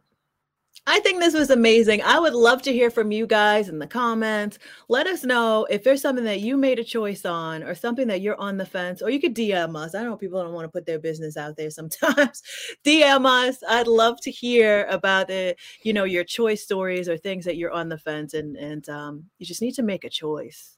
I 0.86 1.00
think 1.00 1.18
this 1.18 1.32
was 1.32 1.48
amazing. 1.48 2.02
I 2.02 2.18
would 2.18 2.34
love 2.34 2.60
to 2.62 2.72
hear 2.72 2.90
from 2.90 3.10
you 3.10 3.26
guys 3.26 3.70
in 3.70 3.78
the 3.78 3.86
comments. 3.86 4.58
Let 4.88 5.06
us 5.06 5.24
know 5.24 5.66
if 5.70 5.82
there's 5.82 6.02
something 6.02 6.26
that 6.26 6.40
you 6.40 6.58
made 6.58 6.78
a 6.78 6.84
choice 6.84 7.24
on 7.24 7.62
or 7.62 7.74
something 7.74 8.06
that 8.08 8.20
you're 8.20 8.38
on 8.38 8.58
the 8.58 8.66
fence, 8.66 9.00
or 9.00 9.08
you 9.08 9.18
could 9.18 9.34
DM 9.34 9.76
us. 9.76 9.94
I 9.94 10.02
know 10.02 10.14
people 10.14 10.42
don't 10.42 10.52
want 10.52 10.66
to 10.66 10.72
put 10.72 10.84
their 10.84 10.98
business 10.98 11.38
out 11.38 11.56
there 11.56 11.70
sometimes. 11.70 12.42
DM 12.84 13.24
us. 13.24 13.62
I'd 13.66 13.86
love 13.86 14.20
to 14.22 14.30
hear 14.30 14.86
about 14.90 15.30
it, 15.30 15.58
you 15.84 15.94
know, 15.94 16.04
your 16.04 16.24
choice 16.24 16.62
stories 16.62 17.08
or 17.08 17.16
things 17.16 17.46
that 17.46 17.56
you're 17.56 17.72
on 17.72 17.88
the 17.88 17.98
fence 17.98 18.34
and 18.34 18.56
and 18.56 18.86
um, 18.90 19.24
you 19.38 19.46
just 19.46 19.62
need 19.62 19.74
to 19.76 19.82
make 19.82 20.04
a 20.04 20.10
choice. 20.10 20.76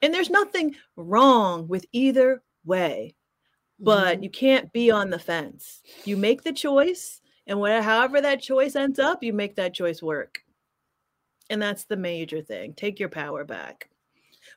And 0.00 0.14
there's 0.14 0.30
nothing 0.30 0.76
wrong 0.94 1.66
with 1.66 1.86
either 1.90 2.42
way, 2.64 3.16
but 3.80 4.14
mm-hmm. 4.14 4.22
you 4.22 4.30
can't 4.30 4.72
be 4.72 4.92
on 4.92 5.10
the 5.10 5.18
fence. 5.18 5.82
You 6.04 6.16
make 6.16 6.44
the 6.44 6.52
choice 6.52 7.19
and 7.46 7.58
whatever, 7.58 7.82
however 7.82 8.20
that 8.20 8.40
choice 8.40 8.76
ends 8.76 8.98
up, 8.98 9.22
you 9.22 9.32
make 9.32 9.56
that 9.56 9.74
choice 9.74 10.02
work. 10.02 10.40
And 11.48 11.60
that's 11.60 11.84
the 11.84 11.96
major 11.96 12.42
thing. 12.42 12.74
Take 12.74 13.00
your 13.00 13.08
power 13.08 13.44
back. 13.44 13.88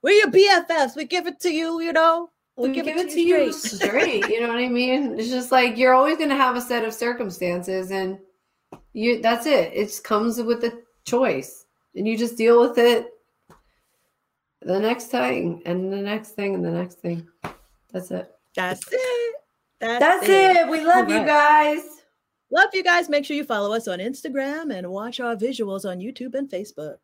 We're 0.02 0.12
your 0.12 0.30
BFFs. 0.30 0.96
We 0.96 1.06
give 1.06 1.28
it 1.28 1.40
to 1.42 1.50
you, 1.50 1.82
you 1.82 1.94
know. 1.94 2.30
We, 2.56 2.70
we 2.70 2.76
give, 2.76 2.86
give, 2.86 2.98
it, 2.98 3.10
to, 3.12 3.22
you 3.22 3.52
straight. 3.52 3.82
straight. 3.82 4.28
you 4.28 4.42
know 4.42 4.48
what 4.48 4.60
I 4.60 4.68
mean? 4.68 5.18
It's 5.20 5.30
just 5.30 5.52
like 5.52 5.76
you're 5.76 5.96
always 5.96 6.18
going 6.18 6.30
to 6.30 6.36
have 6.36 6.56
a 6.56 6.62
set 6.62 6.86
of 6.86 6.94
circumstances, 6.94 7.90
and 7.90 8.20
you 8.94 9.22
that's 9.24 9.48
it. 9.48 9.72
It 9.74 10.00
comes 10.04 10.40
with 10.40 10.62
the 10.62 10.84
choice, 11.04 11.66
and 11.96 12.08
you 12.08 12.16
just 12.16 12.38
deal 12.38 12.62
with 12.62 12.78
it 12.78 13.08
the 14.62 14.80
next 14.80 15.08
thing, 15.08 15.62
and 15.66 15.92
the 15.92 15.98
next 15.98 16.30
thing, 16.32 16.54
and 16.54 16.64
the 16.64 16.72
next 16.72 17.00
thing. 17.00 17.28
That's 17.92 18.12
it. 18.12 18.32
That's 18.56 18.88
it. 18.92 19.36
That's, 19.80 20.00
that's 20.00 20.30
it. 20.30 20.56
it. 20.58 20.70
We 20.70 20.86
love 20.86 21.08
right. 21.08 21.22
you 21.22 21.26
guys. 21.26 22.03
Love 22.54 22.70
you 22.74 22.84
guys. 22.84 23.10
Make 23.10 23.26
sure 23.26 23.36
you 23.36 23.44
follow 23.44 23.74
us 23.74 23.88
on 23.88 23.98
Instagram 23.98 24.72
and 24.72 24.92
watch 24.92 25.20
our 25.20 25.36
visuals 25.36 25.90
on 25.90 25.98
YouTube 25.98 26.36
and 26.36 26.48
Facebook. 26.48 26.98